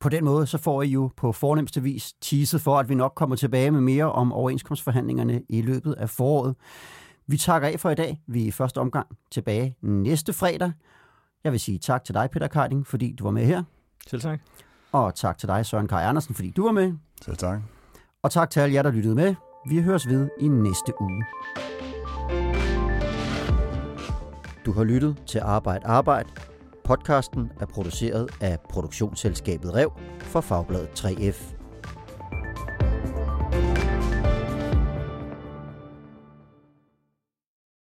På 0.00 0.08
den 0.08 0.24
måde, 0.24 0.46
så 0.46 0.58
får 0.58 0.82
I 0.82 0.88
jo 0.88 1.10
på 1.16 1.32
fornemmeste 1.32 1.82
vis 1.82 2.12
teaset 2.20 2.60
for, 2.60 2.78
at 2.78 2.88
vi 2.88 2.94
nok 2.94 3.12
kommer 3.16 3.36
tilbage 3.36 3.70
med 3.70 3.80
mere 3.80 4.12
om 4.12 4.32
overenskomstforhandlingerne 4.32 5.42
i 5.48 5.62
løbet 5.62 5.92
af 5.92 6.10
foråret. 6.10 6.54
Vi 7.26 7.36
takker 7.36 7.68
af 7.68 7.80
for 7.80 7.90
i 7.90 7.94
dag. 7.94 8.22
Vi 8.26 8.42
er 8.42 8.46
i 8.46 8.50
første 8.50 8.78
omgang 8.78 9.06
tilbage 9.30 9.76
næste 9.80 10.32
fredag. 10.32 10.72
Jeg 11.44 11.52
vil 11.52 11.60
sige 11.60 11.78
tak 11.78 12.04
til 12.04 12.14
dig, 12.14 12.30
Peter 12.30 12.48
Keiding, 12.48 12.86
fordi 12.86 13.12
du 13.18 13.24
var 13.24 13.30
med 13.30 13.46
her. 13.46 13.62
Selv 14.06 14.22
tak. 14.22 14.40
Og 14.92 15.14
tak 15.14 15.38
til 15.38 15.48
dig, 15.48 15.66
Søren 15.66 15.88
Kaj 15.88 16.02
Andersen, 16.02 16.34
fordi 16.34 16.50
du 16.50 16.64
var 16.64 16.72
med. 16.72 16.92
Selv 17.22 17.36
tak. 17.36 17.60
Og 18.22 18.30
tak 18.30 18.50
til 18.50 18.60
alle 18.60 18.74
jer, 18.74 18.82
der 18.82 18.90
lyttede 18.90 19.14
med. 19.14 19.34
Vi 19.66 19.80
høres 19.80 20.08
ved 20.08 20.28
i 20.38 20.48
næste 20.48 20.92
uge. 21.00 21.24
Du 24.66 24.72
har 24.72 24.84
lyttet 24.84 25.22
til 25.26 25.38
Arbejde 25.38 25.86
Arbejde. 25.86 26.28
Podcasten 26.84 27.52
er 27.60 27.66
produceret 27.66 28.30
af 28.40 28.58
produktionsselskabet 28.70 29.74
Rev 29.74 29.92
for 30.20 30.40
Fagbladet 30.40 30.88
3F. 31.04 31.59